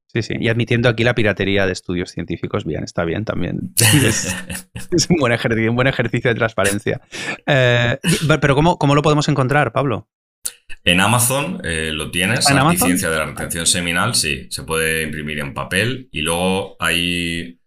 Sí, 0.08 0.20
sí. 0.20 0.34
Y 0.38 0.50
admitiendo 0.50 0.90
aquí 0.90 1.04
la 1.04 1.14
piratería 1.14 1.64
de 1.64 1.72
estudios 1.72 2.10
científicos, 2.10 2.66
bien, 2.66 2.84
está 2.84 3.06
bien 3.06 3.24
también. 3.24 3.72
Es, 4.92 5.08
un, 5.08 5.16
buen 5.16 5.32
ejercicio, 5.32 5.70
un 5.70 5.76
buen 5.76 5.88
ejercicio 5.88 6.28
de 6.28 6.34
transparencia. 6.34 7.00
Eh, 7.46 7.96
pero 8.42 8.54
¿cómo, 8.54 8.76
¿cómo, 8.76 8.94
lo 8.94 9.00
podemos 9.00 9.26
encontrar, 9.30 9.72
Pablo? 9.72 10.10
En 10.84 11.00
Amazon 11.00 11.60
eh, 11.64 11.90
lo 11.92 12.10
tienes, 12.10 12.48
¿En 12.50 12.78
Ciencia 12.78 13.10
de 13.10 13.18
la 13.18 13.26
retención 13.26 13.66
seminal, 13.66 14.14
sí. 14.14 14.46
Se 14.50 14.62
puede 14.62 15.02
imprimir 15.02 15.38
en 15.38 15.54
papel. 15.54 16.08
Y 16.12 16.22
luego 16.22 16.76
hay, 16.78 17.60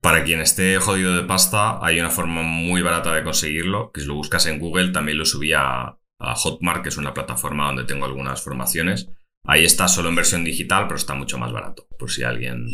para 0.00 0.24
quien 0.24 0.40
esté 0.40 0.78
jodido 0.78 1.16
de 1.16 1.24
pasta, 1.24 1.84
hay 1.84 2.00
una 2.00 2.10
forma 2.10 2.42
muy 2.42 2.82
barata 2.82 3.14
de 3.14 3.22
conseguirlo, 3.22 3.92
que 3.92 4.00
si 4.00 4.06
lo 4.06 4.14
buscas 4.14 4.46
en 4.46 4.58
Google, 4.58 4.90
también 4.90 5.18
lo 5.18 5.24
subí 5.24 5.52
a, 5.52 5.96
a 6.18 6.34
Hotmart, 6.34 6.82
que 6.82 6.88
es 6.88 6.96
una 6.96 7.14
plataforma 7.14 7.66
donde 7.66 7.84
tengo 7.84 8.06
algunas 8.06 8.42
formaciones 8.42 9.08
Ahí 9.48 9.64
está 9.64 9.88
solo 9.88 10.10
en 10.10 10.14
versión 10.14 10.44
digital, 10.44 10.86
pero 10.86 10.96
está 10.96 11.14
mucho 11.14 11.38
más 11.38 11.50
barato. 11.52 11.86
Por 11.98 12.10
si 12.10 12.22
alguien 12.22 12.66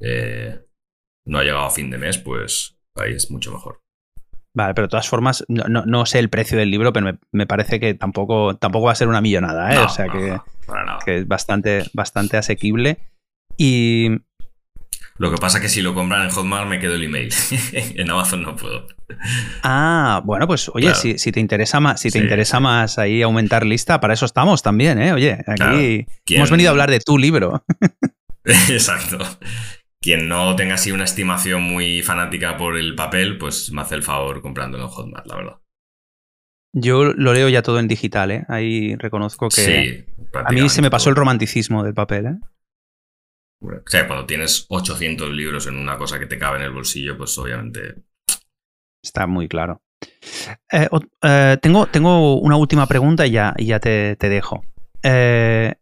eh, 0.00 0.58
no 1.26 1.38
ha 1.38 1.44
llegado 1.44 1.66
a 1.66 1.70
fin 1.70 1.90
de 1.90 1.98
mes, 1.98 2.16
pues 2.16 2.78
ahí 2.94 3.12
es 3.12 3.30
mucho 3.30 3.52
mejor. 3.52 3.83
Vale, 4.54 4.72
pero 4.72 4.86
de 4.86 4.90
todas 4.90 5.08
formas, 5.08 5.44
no, 5.48 6.06
sé 6.06 6.20
el 6.20 6.30
precio 6.30 6.56
del 6.56 6.70
libro, 6.70 6.92
pero 6.92 7.18
me, 7.32 7.46
parece 7.46 7.80
que 7.80 7.94
tampoco, 7.94 8.56
tampoco 8.56 8.86
va 8.86 8.92
a 8.92 8.96
ser 8.96 9.08
una 9.08 9.20
millonada, 9.20 9.74
¿eh? 9.74 9.78
o 9.78 9.88
sea 9.88 10.08
que, 10.08 10.38
que, 11.04 11.18
es 11.18 11.28
bastante, 11.28 11.84
bastante 11.92 12.36
asequible. 12.36 12.98
Y 13.56 14.10
lo 15.16 15.30
que 15.30 15.36
pasa 15.36 15.58
es 15.58 15.62
que 15.62 15.68
si 15.68 15.80
lo 15.80 15.94
compran 15.94 16.22
en 16.22 16.30
Hotmart 16.30 16.68
me 16.68 16.80
quedo 16.80 16.94
el 16.94 17.04
email. 17.04 17.32
en 17.72 18.10
Amazon 18.10 18.42
no 18.42 18.56
puedo. 18.56 18.86
Ah, 19.62 20.22
bueno, 20.24 20.46
pues 20.46 20.70
oye, 20.74 20.92
si, 20.94 21.32
te 21.32 21.38
interesa 21.38 21.78
más, 21.78 22.00
si 22.00 22.10
te 22.10 22.18
interesa 22.18 22.58
más 22.58 22.98
ahí 22.98 23.22
aumentar 23.22 23.64
lista, 23.64 24.00
para 24.00 24.14
eso 24.14 24.26
estamos 24.26 24.62
también, 24.62 25.00
¿eh? 25.00 25.12
Oye, 25.12 25.38
aquí 25.46 26.06
hemos 26.34 26.50
venido 26.50 26.70
a 26.70 26.72
hablar 26.72 26.90
de 26.90 26.98
tu 27.00 27.16
libro. 27.18 27.64
Exacto. 28.44 29.18
Quien 30.04 30.28
no 30.28 30.54
tenga 30.54 30.74
así 30.74 30.92
una 30.92 31.04
estimación 31.04 31.62
muy 31.62 32.02
fanática 32.02 32.58
por 32.58 32.76
el 32.76 32.94
papel, 32.94 33.38
pues 33.38 33.72
me 33.72 33.80
hace 33.80 33.94
el 33.94 34.02
favor 34.02 34.42
comprándolo 34.42 34.84
en 34.84 34.90
Hotmart, 34.90 35.26
la 35.26 35.36
verdad. 35.36 35.56
Yo 36.74 37.04
lo 37.04 37.32
leo 37.32 37.48
ya 37.48 37.62
todo 37.62 37.78
en 37.78 37.88
digital, 37.88 38.30
¿eh? 38.30 38.44
Ahí 38.48 38.96
reconozco 38.96 39.48
que 39.48 40.06
a 40.34 40.52
mí 40.52 40.68
se 40.68 40.82
me 40.82 40.90
pasó 40.90 41.08
el 41.08 41.16
romanticismo 41.16 41.82
del 41.82 41.94
papel, 41.94 42.26
¿eh? 42.26 42.38
O 43.62 43.88
sea, 43.88 44.06
cuando 44.06 44.26
tienes 44.26 44.66
800 44.68 45.30
libros 45.30 45.66
en 45.68 45.76
una 45.78 45.96
cosa 45.96 46.18
que 46.18 46.26
te 46.26 46.36
cabe 46.36 46.58
en 46.58 46.64
el 46.64 46.72
bolsillo, 46.72 47.16
pues 47.16 47.38
obviamente... 47.38 47.94
Está 49.02 49.26
muy 49.26 49.48
claro. 49.48 49.80
Eh, 50.70 50.86
eh, 51.22 51.56
tengo, 51.62 51.86
tengo, 51.86 52.38
una 52.40 52.56
última 52.56 52.86
pregunta 52.86 53.26
y 53.26 53.30
ya, 53.30 53.54
ya 53.56 53.80
te, 53.80 54.16
dejo. 54.20 54.66
Eh, 55.02 55.72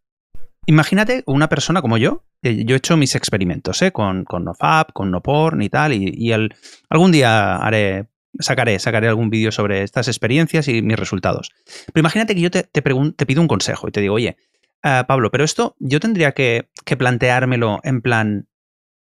imagínate 0.67 1.23
una 1.27 1.49
persona 1.49 1.83
como 1.83 1.97
yo. 1.97 2.25
Yo 2.43 2.75
he 2.75 2.79
hecho 2.79 2.97
mis 2.97 3.15
experimentos 3.15 3.81
con, 3.93 4.25
con 4.25 4.45
NoFap, 4.45 4.93
con 4.93 5.11
NoPorn 5.11 5.63
y 5.63 5.69
tal, 5.69 5.93
y, 5.93 6.33
algún 6.89 7.13
día 7.13 7.57
haré, 7.57 8.09
sacaré, 8.39 8.79
sacaré 8.79 9.09
algún 9.09 9.31
vídeo 9.31 9.53
sobre 9.53 9.83
estas 9.83 10.09
experiencias 10.09 10.67
y 10.67 10.83
mis 10.83 10.99
resultados. 10.99 11.51
Pero 11.93 12.01
imagínate 12.01 12.35
que 12.35 12.41
yo 12.41 12.51
te, 12.51 12.83
pido 12.83 13.41
un 13.41 13.49
consejo 13.49 13.87
y 13.87 13.93
te 13.93 14.01
digo, 14.01 14.15
oye, 14.15 14.37
Ah, 14.83 15.05
Pablo, 15.07 15.31
pero 15.31 15.45
esto 15.45 15.77
yo 15.79 16.01
tendría 16.01 16.33
que, 16.33 16.69
planteármelo 16.99 17.81
en 17.85 18.03
plan 18.03 18.49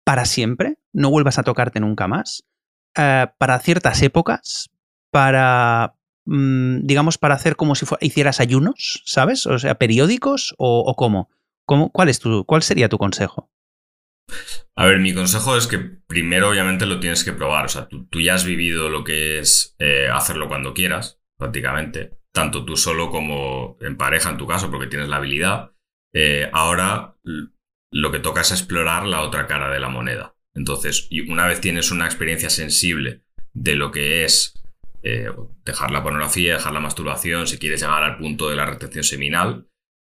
para 0.03 0.25
siempre, 0.25 0.77
no 0.93 1.09
vuelvas 1.09 1.39
a 1.39 1.43
tocarte 1.43 1.79
nunca 1.79 2.07
más, 2.07 2.43
ah, 2.95 3.33
para 3.39 3.57
ciertas 3.59 4.01
épocas, 4.03 4.69
para, 5.09 5.95
mm, 6.25 6.85
digamos, 6.85 7.17
para 7.17 7.35
hacer 7.35 7.55
como 7.55 7.75
si 7.75 7.85
hicieras 8.01 8.39
ayunos, 8.39 9.01
¿sabes? 9.05 9.45
O 9.45 9.59
sea, 9.59 9.75
periódicos 9.75 10.53
o, 10.57 10.95
cómo? 10.95 11.29
cuál, 11.65 12.09
es 12.09 12.19
tu, 12.19 12.45
¿Cuál 12.45 12.63
sería 12.63 12.89
tu 12.89 12.97
consejo? 12.97 13.49
A 14.75 14.85
ver, 14.85 14.99
mi 14.99 15.13
consejo 15.13 15.55
es 15.55 15.67
que 15.67 15.79
primero 15.79 16.49
obviamente 16.49 16.85
lo 16.85 16.99
tienes 16.99 17.23
que 17.23 17.33
probar. 17.33 17.65
O 17.65 17.69
sea, 17.69 17.87
tú, 17.87 18.21
ya 18.21 18.33
has 18.33 18.45
vivido 18.45 18.89
lo 18.89 19.03
que 19.03 19.39
es 19.39 19.75
eh, 19.79 20.09
hacerlo 20.11 20.47
cuando 20.47 20.73
quieras, 20.73 21.19
prácticamente 21.37 22.17
tanto 22.35 22.65
tú 22.65 22.75
solo 22.75 23.09
como 23.09 23.77
en 23.79 23.97
pareja 23.97 24.29
en 24.29 24.37
tu 24.37 24.45
caso, 24.45 24.69
porque 24.69 24.87
tienes 24.87 25.07
la 25.07 25.15
habilidad, 25.15 25.71
eh, 26.13 26.49
ahora 26.51 27.15
lo 27.91 28.11
que 28.11 28.19
toca 28.19 28.41
es 28.41 28.51
explorar 28.51 29.07
la 29.07 29.21
otra 29.21 29.47
cara 29.47 29.71
de 29.71 29.79
la 29.79 29.89
moneda. 29.89 30.35
Entonces, 30.53 31.09
una 31.27 31.47
vez 31.47 31.61
tienes 31.61 31.91
una 31.91 32.05
experiencia 32.05 32.49
sensible 32.49 33.23
de 33.53 33.75
lo 33.75 33.91
que 33.91 34.25
es 34.25 34.53
eh, 35.07 35.29
dejar 35.63 35.91
la 35.91 36.01
pornografía, 36.01 36.55
dejar 36.55 36.73
la 36.73 36.79
masturbación, 36.79 37.45
si 37.45 37.59
quieres 37.59 37.79
llegar 37.79 38.01
al 38.01 38.17
punto 38.17 38.49
de 38.49 38.55
la 38.55 38.65
retención 38.65 39.03
seminal, 39.03 39.69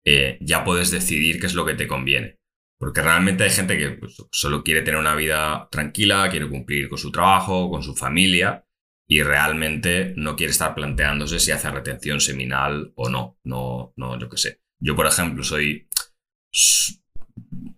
eh, 0.06 0.38
ya 0.41 0.65
puedes 0.65 0.91
decidir 0.91 1.39
qué 1.39 1.45
es 1.45 1.54
lo 1.54 1.65
que 1.65 1.75
te 1.75 1.88
conviene. 1.88 2.39
Porque 2.77 3.01
realmente 3.01 3.45
hay 3.45 3.51
gente 3.51 3.77
que 3.77 3.91
pues, 3.91 4.17
solo 4.32 4.63
quiere 4.63 4.82
tener 4.82 4.99
una 4.99 5.15
vida 5.15 5.69
tranquila, 5.71 6.30
quiere 6.30 6.49
cumplir 6.49 6.89
con 6.89 6.97
su 6.97 7.10
trabajo, 7.10 7.69
con 7.69 7.84
su 7.84 7.95
familia, 7.95 8.65
y 9.08 9.23
realmente 9.23 10.13
no 10.17 10.36
quiere 10.36 10.51
estar 10.51 10.75
planteándose 10.75 11.39
si 11.39 11.51
hace 11.51 11.71
retención 11.71 12.19
seminal 12.19 12.91
o 12.95 13.10
no. 13.10 13.39
No, 13.45 13.93
no, 13.95 14.19
yo 14.19 14.27
qué 14.27 14.38
sé. 14.38 14.62
Yo, 14.77 14.95
por 14.97 15.08
ejemplo, 15.08 15.43
soy 15.43 15.88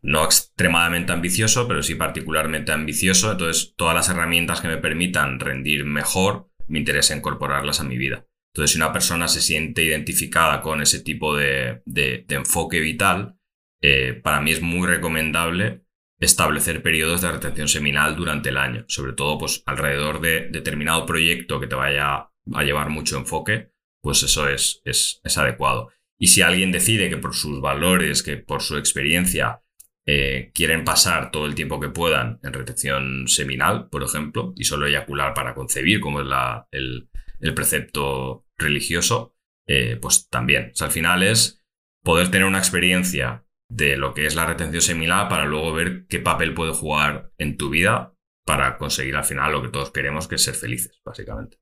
no 0.01 0.23
extremadamente 0.25 1.11
ambicioso, 1.11 1.67
pero 1.67 1.83
sí 1.83 1.93
particularmente 1.93 2.71
ambicioso. 2.71 3.31
Entonces, 3.31 3.75
todas 3.75 3.93
las 3.93 4.09
herramientas 4.09 4.61
que 4.61 4.67
me 4.67 4.77
permitan 4.77 5.39
rendir 5.39 5.85
mejor, 5.85 6.49
me 6.67 6.79
interesa 6.79 7.15
incorporarlas 7.15 7.79
a 7.79 7.83
mi 7.83 7.97
vida. 7.97 8.25
Entonces, 8.53 8.73
si 8.73 8.77
una 8.77 8.93
persona 8.93 9.27
se 9.27 9.41
siente 9.41 9.83
identificada 9.83 10.61
con 10.61 10.81
ese 10.81 10.99
tipo 10.99 11.35
de, 11.35 11.81
enfoque 12.29 12.79
vital, 12.79 13.35
eh, 13.81 14.13
para 14.13 14.41
mí 14.41 14.51
es 14.51 14.61
muy 14.61 14.87
recomendable 14.87 15.83
establecer 16.19 16.83
periodos 16.83 17.21
de 17.21 17.31
retención 17.31 17.67
seminal 17.67 18.15
durante 18.15 18.49
el 18.49 18.57
año, 18.57 18.85
sobre 18.87 19.13
todo 19.13 19.37
pues 19.37 19.63
alrededor 19.65 20.21
de 20.21 20.47
determinado 20.49 21.05
proyecto 21.05 21.59
que 21.59 21.67
te 21.67 21.75
vaya 21.75 22.29
a 22.53 22.63
llevar 22.63 22.89
mucho 22.89 23.17
enfoque, 23.17 23.71
pues 24.01 24.21
eso 24.23 24.47
es, 24.47 24.81
es, 24.85 25.37
adecuado. 25.37 25.89
Y 26.19 26.27
si 26.27 26.41
alguien 26.41 26.71
decide 26.71 27.09
que 27.09 27.17
por 27.17 27.33
sus 27.33 27.59
valores, 27.59 28.21
que 28.21 28.37
por 28.37 28.61
su 28.61 28.77
experiencia, 28.77 29.62
eh, 30.05 30.51
quieren 30.53 30.83
pasar 30.83 31.31
todo 31.31 31.45
el 31.45 31.55
tiempo 31.55 31.79
que 31.79 31.89
puedan 31.89 32.39
en 32.43 32.53
retención 32.53 33.27
seminal, 33.27 33.89
por 33.89 34.03
ejemplo, 34.03 34.53
y 34.55 34.65
solo 34.65 34.85
eyacular 34.85 35.33
para 35.33 35.55
concebir, 35.55 36.01
como 36.01 36.21
es 36.21 36.27
el, 36.71 37.09
precepto 37.55 38.45
religioso, 38.57 39.35
eh, 39.65 39.97
pues 40.01 40.29
también. 40.29 40.71
O 40.73 40.75
sea, 40.75 40.87
al 40.87 40.93
final 40.93 41.23
es 41.23 41.63
poder 42.03 42.29
tener 42.31 42.45
una 42.47 42.57
experiencia 42.57 43.45
de 43.69 43.97
lo 43.97 44.13
que 44.13 44.25
es 44.25 44.35
la 44.35 44.45
retención 44.45 44.81
seminal 44.81 45.29
para 45.29 45.45
luego 45.45 45.73
ver 45.73 46.05
qué 46.07 46.19
papel 46.19 46.53
puede 46.53 46.73
jugar 46.73 47.31
en 47.37 47.57
tu 47.57 47.69
vida 47.69 48.13
para 48.45 48.77
conseguir 48.77 49.15
al 49.15 49.23
final 49.23 49.53
lo 49.53 49.61
que 49.61 49.69
todos 49.69 49.91
queremos, 49.91 50.27
que 50.27 50.35
es 50.35 50.43
ser 50.43 50.55
felices, 50.55 51.01
básicamente. 51.05 51.57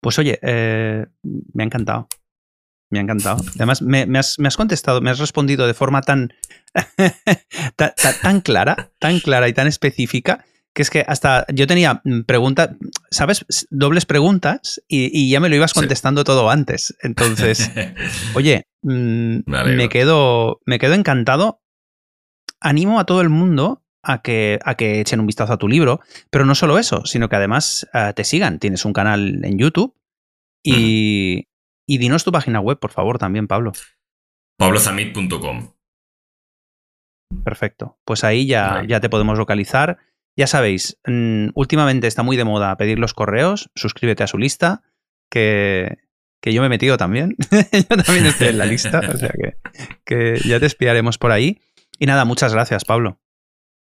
Pues 0.00 0.18
oye, 0.18 0.38
eh, 0.42 1.06
me 1.22 1.62
ha 1.62 1.66
encantado. 1.66 2.08
Me 2.90 2.98
ha 2.98 3.02
encantado. 3.02 3.42
Además, 3.56 3.82
me, 3.82 4.02
has, 4.18 4.38
me, 4.38 4.48
has, 4.48 4.56
contestado, 4.56 5.00
me 5.00 5.10
has 5.10 5.18
respondido 5.18 5.66
de 5.66 5.74
forma 5.74 6.02
tan, 6.02 6.32
tan 8.22 8.40
clara, 8.40 8.92
tan 9.00 9.18
clara 9.20 9.48
y 9.48 9.52
tan 9.52 9.66
específica 9.66 10.44
que 10.76 10.82
es 10.82 10.90
que 10.90 11.04
hasta 11.08 11.46
yo 11.48 11.66
tenía 11.66 12.02
mm, 12.04 12.24
preguntas, 12.26 12.76
¿sabes? 13.10 13.46
Dobles 13.70 14.04
preguntas 14.04 14.82
y, 14.86 15.30
ya 15.30 15.40
me 15.40 15.48
lo 15.48 15.56
ibas 15.56 15.72
contestando 15.72 16.22
todo 16.22 16.50
antes. 16.50 16.94
Entonces, 17.02 17.70
oye, 18.34 18.68
mm, 18.82 19.38
me, 19.46 19.88
quedo, 19.88 20.60
me 20.66 20.78
quedo 20.78 20.92
encantado. 20.92 21.62
Animo 22.60 23.00
a 23.00 23.06
todo 23.06 23.22
el 23.22 23.30
mundo 23.30 23.84
a 24.02 24.20
que, 24.20 24.58
a 24.64 24.74
que 24.74 25.00
echen 25.00 25.20
un 25.20 25.26
vistazo 25.26 25.54
a 25.54 25.58
tu 25.58 25.66
libro, 25.66 26.00
pero 26.30 26.44
no 26.44 26.54
solo 26.54 26.78
eso, 26.78 27.06
sino 27.06 27.30
que 27.30 27.36
además 27.36 27.88
eh, 27.94 28.12
te 28.14 28.24
sigan. 28.24 28.58
Tienes 28.58 28.84
un 28.84 28.92
canal 28.92 29.44
en 29.44 29.58
YouTube 29.58 29.94
y, 30.62 31.48
y 31.86 31.98
dinos 31.98 32.24
tu 32.24 32.32
página 32.32 32.60
web, 32.60 32.78
por 32.78 32.90
favor, 32.90 33.18
también, 33.18 33.46
Pablo. 33.46 33.72
pablozamit.com. 34.58 35.72
Perfecto. 37.44 37.98
Pues 38.04 38.24
ahí 38.24 38.46
ya, 38.46 38.84
ya 38.86 39.00
te 39.00 39.08
podemos 39.08 39.38
localizar 39.38 39.98
ya 40.36 40.46
sabéis, 40.46 40.98
mm, 41.06 41.48
últimamente 41.54 42.06
está 42.06 42.22
muy 42.22 42.36
de 42.36 42.44
moda 42.44 42.76
pedir 42.76 42.98
los 42.98 43.14
correos, 43.14 43.70
suscríbete 43.74 44.22
a 44.22 44.26
su 44.26 44.36
lista, 44.36 44.82
que, 45.30 45.98
yo 46.44 46.60
me 46.60 46.66
he 46.66 46.70
metido 46.70 46.96
también. 46.96 47.34
yo 47.72 48.02
también 48.02 48.26
estoy 48.26 48.48
en 48.48 48.58
la 48.58 48.66
lista, 48.66 49.00
o 49.00 49.16
sea 49.16 49.30
que, 49.30 49.56
que 50.04 50.38
ya 50.46 50.60
te 50.60 50.66
espiaremos 50.66 51.18
por 51.18 51.32
ahí. 51.32 51.60
Y 51.98 52.06
nada, 52.06 52.24
muchas 52.24 52.52
gracias, 52.52 52.84
Pablo. 52.84 53.18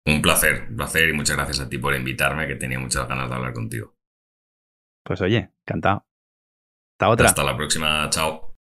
Un 0.06 0.22
placer, 0.22 0.66
un 0.68 0.76
placer 0.76 1.08
y 1.08 1.12
muchas 1.14 1.36
gracias 1.36 1.60
a 1.60 1.68
ti 1.68 1.78
por 1.78 1.96
invitarme, 1.96 2.46
que 2.46 2.54
tenía 2.54 2.78
muchas 2.78 3.08
ganas 3.08 3.28
de 3.28 3.34
hablar 3.34 3.54
contigo. 3.54 3.94
Pues 5.02 5.20
oye, 5.22 5.50
encantado. 5.66 6.06
Hasta 6.96 7.10
otra. 7.10 7.26
Hasta 7.26 7.44
la 7.44 7.54
próxima, 7.54 8.08
chao. 8.08 8.55